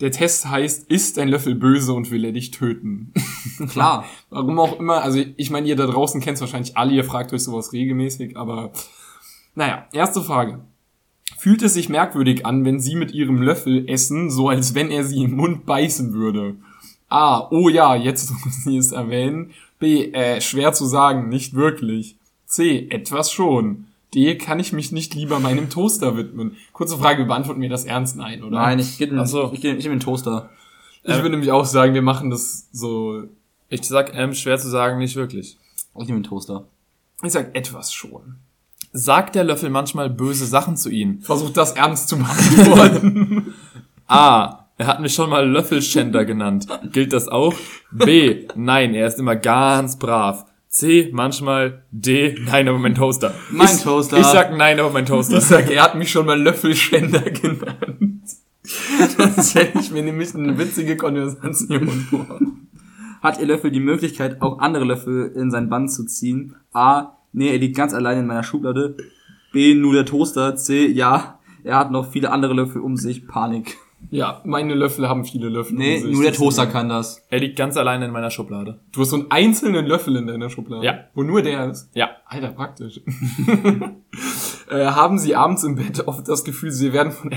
[0.00, 3.12] der Test heißt, ist dein Löffel böse und will er dich töten?
[3.68, 4.04] Klar.
[4.30, 7.42] Warum auch immer, also ich meine, ihr da draußen kennt wahrscheinlich alle, ihr fragt euch
[7.42, 8.72] sowas regelmäßig, aber
[9.54, 10.60] naja, erste Frage.
[11.36, 15.04] Fühlt es sich merkwürdig an, wenn Sie mit Ihrem Löffel essen, so als wenn er
[15.04, 16.56] Sie im Mund beißen würde?
[17.08, 17.48] A.
[17.50, 19.50] Oh ja, jetzt wo Sie es erwähnen.
[19.78, 20.10] B.
[20.12, 22.16] Äh, schwer zu sagen, nicht wirklich.
[22.46, 22.88] C.
[22.90, 23.87] Etwas schon.
[24.14, 24.36] D.
[24.36, 26.56] Kann ich mich nicht lieber meinem Toaster widmen?
[26.72, 28.58] Kurze Frage, wir beantworten mir das ernst nein, oder?
[28.58, 29.50] Nein, ich gebe Ach so.
[29.52, 30.50] ich ich geb einen Toaster.
[31.02, 33.24] Ich würde nämlich auch sagen, wir machen das so
[33.68, 35.58] Ich sag, ähm, schwer zu sagen, nicht wirklich.
[35.94, 36.66] Ich nehme einen Toaster.
[37.22, 38.36] Ich sag etwas schon.
[38.92, 41.20] Sagt der Löffel manchmal böse Sachen zu ihnen?
[41.20, 43.54] Versuch das ernst zu beantworten.
[44.06, 44.64] A.
[44.78, 46.68] Er hat mich schon mal Löffelschänder genannt.
[46.92, 47.52] Gilt das auch?
[47.90, 48.46] B.
[48.54, 50.46] Nein, er ist immer ganz brav.
[50.78, 51.10] C.
[51.12, 51.82] Manchmal.
[51.90, 52.36] D.
[52.46, 53.34] Nein, aber mein Toaster.
[53.50, 54.18] Mein ich, Toaster.
[54.18, 55.38] Ich sag nein, aber mein Toaster.
[55.38, 58.22] ich sag, er hat mich schon mal Löffelschänder genannt.
[59.16, 62.38] Das stelle ich mir nämlich eine witzige Konversation vor.
[63.20, 66.54] Hat Ihr Löffel die Möglichkeit, auch andere Löffel in sein Band zu ziehen?
[66.72, 67.16] A.
[67.32, 68.96] Nee, er liegt ganz allein in meiner Schublade.
[69.52, 69.74] B.
[69.74, 70.54] Nur der Toaster.
[70.54, 70.86] C.
[70.86, 73.26] Ja, er hat noch viele andere Löffel um sich.
[73.26, 73.78] Panik.
[74.10, 75.76] Ja, meine Löffel haben viele Löffel.
[75.76, 76.12] Nee, um sich.
[76.12, 77.24] nur der Toaster kann das.
[77.28, 78.80] Er liegt ganz alleine in meiner Schublade.
[78.92, 80.84] Du hast so einen einzelnen Löffel in deiner Schublade.
[80.84, 81.04] Ja.
[81.14, 81.90] Wo nur der ist.
[81.94, 82.10] Ja.
[82.26, 83.00] Alter, praktisch.
[84.70, 87.34] äh, haben Sie abends im Bett oft das Gefühl, Sie werden von,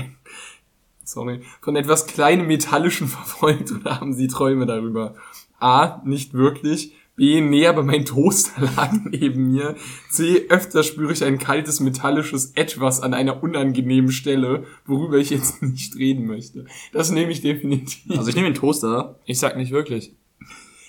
[1.04, 5.14] sorry, von etwas kleinem Metallischen verfolgt oder haben Sie Träume darüber?
[5.58, 6.94] A, nicht wirklich.
[7.14, 9.76] B, nee, aber mein Toaster lag neben mir.
[10.10, 15.62] C, öfter spüre ich ein kaltes metallisches Etwas an einer unangenehmen Stelle, worüber ich jetzt
[15.62, 16.64] nicht reden möchte.
[16.92, 18.16] Das nehme ich definitiv.
[18.16, 19.18] Also ich nehme den Toaster.
[19.26, 20.14] Ich sag nicht wirklich.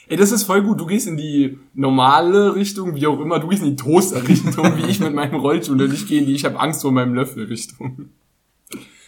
[0.08, 0.80] Ey, das ist voll gut.
[0.80, 3.40] Du gehst in die normale Richtung, wie auch immer.
[3.40, 5.82] Du gehst in die Toaster-Richtung, wie ich mit meinem Rollstuhl.
[5.82, 8.10] Und ich gehe in die Ich habe Angst vor meinem Löffel-Richtung.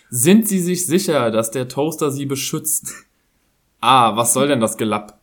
[0.09, 2.93] Sind Sie sich sicher, dass der Toaster Sie beschützt?
[3.82, 4.16] A.
[4.16, 5.20] Was soll denn das Gelapp?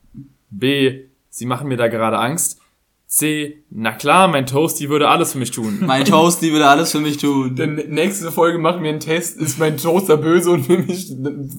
[0.51, 1.07] B.
[1.35, 2.61] Sie machen mir da gerade Angst.
[3.07, 3.64] C.
[3.70, 5.78] Na klar, mein Toasty würde alles für mich tun.
[5.87, 7.57] Mein Toasty würde alles für mich tun.
[7.57, 9.39] Denn nächste Folge machen wir einen Test.
[9.39, 11.09] Ist mein Toaster böse und will mich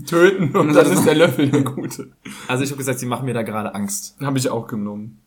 [0.07, 0.55] töten?
[0.55, 2.11] Und dann ist der Löffel der Gute.
[2.47, 4.15] Also ich habe gesagt, Sie machen mir da gerade Angst.
[4.21, 5.19] Habe ich auch genommen.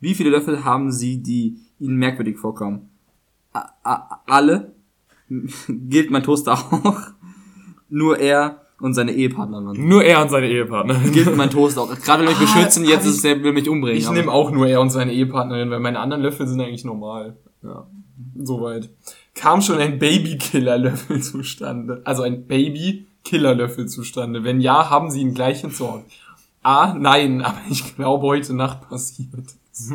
[0.00, 2.90] Wie viele Löffel haben Sie, die Ihnen merkwürdig vorkommen?
[3.52, 4.72] A alle?
[5.68, 7.00] Gilt mein Toaster auch?
[7.88, 9.88] Nur er und seine Ehepartnerin.
[9.88, 11.12] Nur er und seine Ehepartnerin.
[11.12, 11.94] Gilt mein Toaster auch?
[12.00, 13.98] Gerade will mich beschützen, jetzt ist der will mich umbringen.
[13.98, 17.36] Ich nehme auch nur er und seine Ehepartnerin, weil meine anderen Löffel sind eigentlich normal.
[17.62, 17.86] Ja,
[18.34, 18.90] soweit.
[19.34, 22.02] Kam schon ein Baby-Killer-Löffel zustande?
[22.04, 24.42] Also ein Baby-Killer-Löffel zustande?
[24.42, 26.10] Wenn ja, haben sie ihn gleich entsorgt.
[26.62, 29.46] A, nein, aber ich glaube heute Nacht passiert.
[29.72, 29.92] es.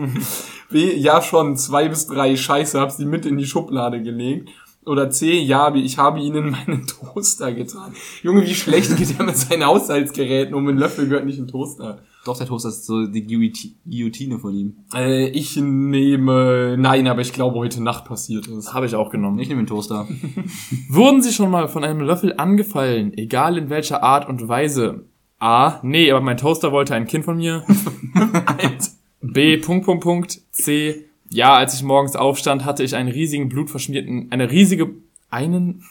[0.69, 4.49] B, ja schon, zwei bis drei Scheiße, hab sie mit in die Schublade gelegt.
[4.87, 7.93] Oder C, ja, ich habe ihn in meinen Toaster getan.
[8.23, 10.67] Junge, wie schlecht geht er mit seinen Haushaltsgeräten um?
[10.67, 11.99] Ein Löffel gehört nicht in Toaster.
[12.25, 14.75] Doch, der Toaster ist so die Guilloti- Guillotine von ihm.
[14.93, 18.73] Äh, ich nehme, nein, aber ich glaube heute Nacht passiert ist.
[18.73, 19.39] Habe ich auch genommen.
[19.39, 20.07] Ich nehme den Toaster.
[20.89, 25.05] Wurden Sie schon mal von einem Löffel angefallen, egal in welcher Art und Weise?
[25.39, 25.79] A.
[25.83, 27.63] Nee, aber mein Toaster wollte ein Kind von mir.
[29.21, 29.57] B.
[29.57, 30.41] Punkt, Punkt, Punkt.
[30.51, 31.05] C.
[31.29, 34.89] Ja, als ich morgens aufstand, hatte ich einen riesigen blutverschmierten, eine riesige,
[35.29, 35.83] einen,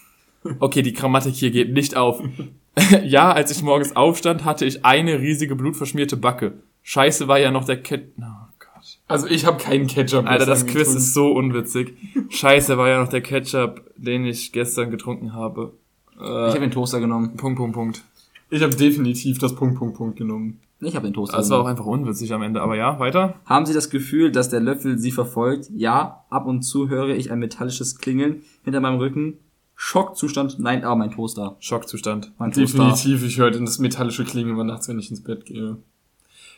[0.60, 2.22] okay, die Grammatik hier geht nicht auf.
[3.04, 6.54] ja, als ich morgens aufstand, hatte ich eine riesige blutverschmierte Backe.
[6.82, 8.22] Scheiße war ja noch der Ket, oh
[8.58, 8.98] Gott.
[9.08, 10.26] Also ich habe keinen Ketchup.
[10.26, 10.98] Alter, das Quiz getrunken.
[10.98, 11.94] ist so unwitzig.
[12.28, 15.72] Scheiße war ja noch der Ketchup, den ich gestern getrunken habe.
[16.18, 17.36] Ich habe den Toaster genommen.
[17.36, 18.02] Punkt, Punkt, Punkt.
[18.48, 20.60] Ich habe definitiv das Punkt, Punkt, Punkt genommen.
[20.80, 23.34] Ich habe den Toaster Das war auch einfach unwitzig am Ende, aber ja, weiter.
[23.46, 25.70] Haben Sie das Gefühl, dass der Löffel Sie verfolgt?
[25.74, 29.38] Ja, ab und zu höre ich ein metallisches Klingeln hinter meinem Rücken.
[29.74, 30.58] Schockzustand?
[30.58, 31.56] Nein, aber mein Toaster.
[31.60, 32.32] Schockzustand.
[32.38, 32.78] Mein Toaster.
[32.78, 35.76] Definitiv, ich höre das metallische Klingen immer nachts, wenn ich ins Bett gehe.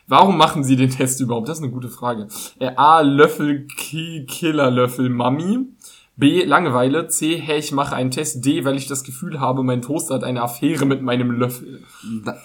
[0.07, 1.49] Warum machen Sie den Test überhaupt?
[1.49, 2.29] Das ist eine gute Frage.
[2.59, 5.67] Äh, A, Löffel, Ki- Killerlöffel, Mami.
[6.19, 7.07] B, Langeweile.
[7.07, 8.45] C, hey, ich mache einen Test.
[8.45, 11.83] D, weil ich das Gefühl habe, mein Toaster hat eine Affäre mit meinem Löffel.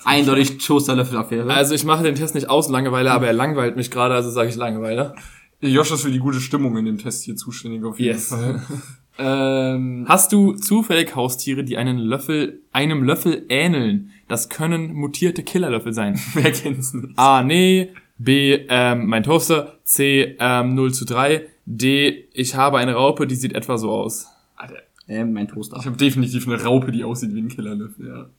[0.05, 1.51] Eindeutig Toaster-Löffel-Affäre.
[1.51, 4.49] Also ich mache den Test nicht aus Langeweile, aber er langweilt mich gerade, also sage
[4.49, 5.15] ich Langeweile.
[5.59, 8.29] Josh ist für die gute Stimmung in dem Test hier zuständig auf jeden Yes.
[8.29, 8.61] Fall.
[9.17, 14.11] ähm, Hast du zufällig Haustiere, die einen Löffel, einem Löffel ähneln?
[14.27, 16.19] Das können mutierte Killerlöffel sein.
[16.33, 17.17] wer kennt's nicht?
[17.17, 17.89] A, nee.
[18.19, 19.79] B, ähm, mein Toaster.
[19.83, 21.47] C, ähm, 0 zu 3.
[21.65, 24.27] D, ich habe eine Raupe, die sieht etwa so aus.
[24.55, 25.77] Alter, äh, mein Toaster.
[25.79, 28.29] ich habe definitiv eine Raupe, die aussieht wie ein Killerlöffel, ja.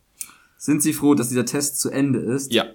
[0.56, 2.52] Sind Sie froh, dass dieser Test zu Ende ist?
[2.52, 2.66] Ja.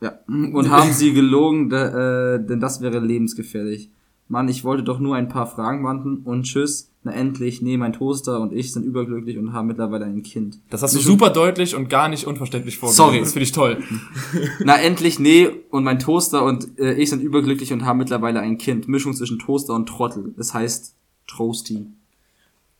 [0.00, 0.18] Ja.
[0.26, 3.90] Und haben Sie gelogen, da, äh, denn das wäre lebensgefährlich.
[4.28, 6.91] Mann, ich wollte doch nur ein paar Fragen beantworten und tschüss.
[7.04, 10.60] Na endlich, nee, mein Toaster und ich sind überglücklich und haben mittlerweile ein Kind.
[10.70, 13.04] Das hast du super deutlich und gar nicht unverständlich vorgelesen.
[13.04, 13.18] Sorry.
[13.18, 13.82] Das finde ich toll.
[14.64, 18.56] Na endlich, nee, und mein Toaster und äh, ich sind überglücklich und haben mittlerweile ein
[18.56, 18.86] Kind.
[18.86, 20.32] Mischung zwischen Toaster und Trottel.
[20.36, 20.94] Das heißt
[21.26, 21.86] Trosty.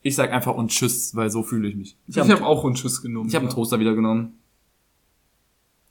[0.03, 1.97] Ich sag einfach und tschüss, weil so fühle ich mich.
[2.07, 3.29] Ich habe hab auch einen Schuss genommen.
[3.29, 4.39] Ich habe einen Toaster wieder genommen.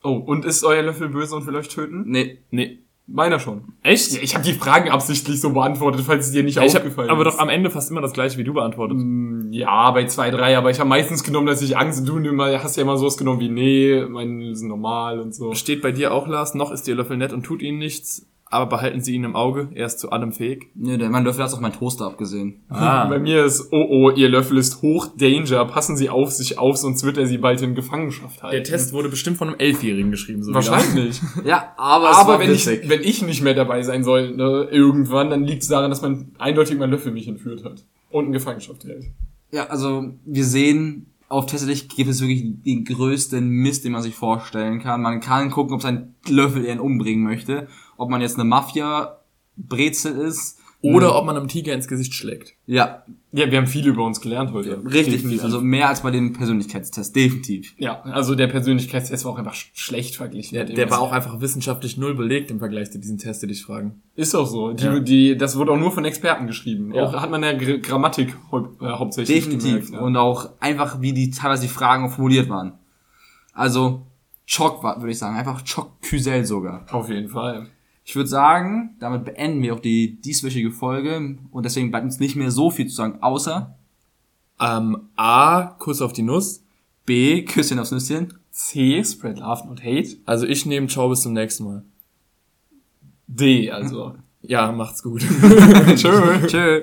[0.03, 2.03] Oh, und ist euer Löffel böse und will euch töten?
[2.07, 2.39] Nee.
[2.49, 2.79] Nee.
[3.07, 3.73] Meiner schon.
[3.83, 4.13] Echt?
[4.13, 7.09] Ja, ich habe die Fragen absichtlich so beantwortet, falls es dir nicht ich hab, aufgefallen
[7.09, 7.33] aber ist.
[7.33, 8.97] doch am Ende fast immer das gleiche wie du beantwortet.
[9.51, 12.19] Ja, bei zwei, drei, aber ich habe meistens genommen, dass ich Angst du
[12.63, 15.53] hast ja immer sowas genommen wie, nee, meine sind normal und so.
[15.53, 18.65] Steht bei dir auch, Lars, noch ist Ihr Löffel nett und tut Ihnen nichts, aber
[18.67, 20.67] behalten Sie ihn im Auge, er ist zu allem fähig.
[20.75, 22.61] Nee, der, mein Löffel hat auch meinen Toaster abgesehen.
[22.69, 23.05] Ah.
[23.09, 26.75] Bei mir ist, oh oh, ihr Löffel ist hoch Danger, passen Sie auf sich auf,
[26.77, 28.55] sonst wird er Sie bald in Gefangenschaft halten.
[28.55, 31.21] Der Test wurde bestimmt von einem Elfjährigen geschrieben, so Wahrscheinlich.
[31.45, 32.89] Ja, aber es Aber war wenn ich, witzig.
[32.89, 36.31] wenn ich nicht mehr dabei sein soll, ne, irgendwann, dann liegt es daran, dass man
[36.37, 37.85] eindeutig mein Löffel mich entführt hat.
[38.09, 39.05] Und in Gefangenschaft hält.
[39.51, 44.15] Ja, also wir sehen, auf Tesselich gibt es wirklich den größten Mist, den man sich
[44.15, 45.01] vorstellen kann.
[45.01, 47.67] Man kann gucken, ob sein Löffel ihn umbringen möchte.
[48.01, 50.57] Ob man jetzt eine Mafia-Brezel ist.
[50.83, 52.55] Oder ob man einem Tiger ins Gesicht schlägt.
[52.65, 54.83] Ja, Ja, wir haben viel über uns gelernt heute.
[54.83, 55.29] richtig Definitiv.
[55.29, 55.41] viel.
[55.41, 57.75] Also mehr als bei dem Persönlichkeitstest, definitiv.
[57.77, 60.57] Ja, also der Persönlichkeitstest war auch einfach sch- schlecht verglichen.
[60.57, 63.61] Dem, der war auch einfach wissenschaftlich null belegt im Vergleich zu diesen Tests, die dich
[63.63, 64.01] fragen.
[64.15, 64.73] Ist auch so.
[64.73, 64.99] Die, Ja.
[64.99, 66.95] die, das wurde auch nur von Experten geschrieben.
[66.95, 67.03] Ja.
[67.03, 69.71] Auch hat man ja Gr Grammatik hau äh, hauptsächlich Definitiv.
[69.73, 69.89] gemerkt.
[69.91, 69.99] ja.
[69.99, 72.73] Und auch einfach, wie die teilweise die Fragen formuliert waren.
[73.53, 74.07] Also,
[74.47, 75.37] Chock würde ich sagen.
[75.37, 76.87] Einfach Chock Küsel sogar.
[76.91, 77.67] Auf jeden Fall.
[78.11, 81.37] Ich würde sagen, damit beenden wir auch die dieswöchige Folge.
[81.49, 83.77] Und deswegen bleibt uns nicht mehr so viel zu sagen, außer
[84.59, 86.61] Ähm, A, Kuss auf die Nuss.
[87.05, 88.33] B, Küsschen aufs Nüsschen.
[88.49, 90.17] C, Spread Love not Hate.
[90.25, 91.83] Also ich nehme Ciao bis zum nächsten Mal.
[93.27, 94.15] D, also.
[94.41, 95.21] Ja, macht's gut.
[95.95, 96.47] Tschö.
[96.47, 96.81] Tschö.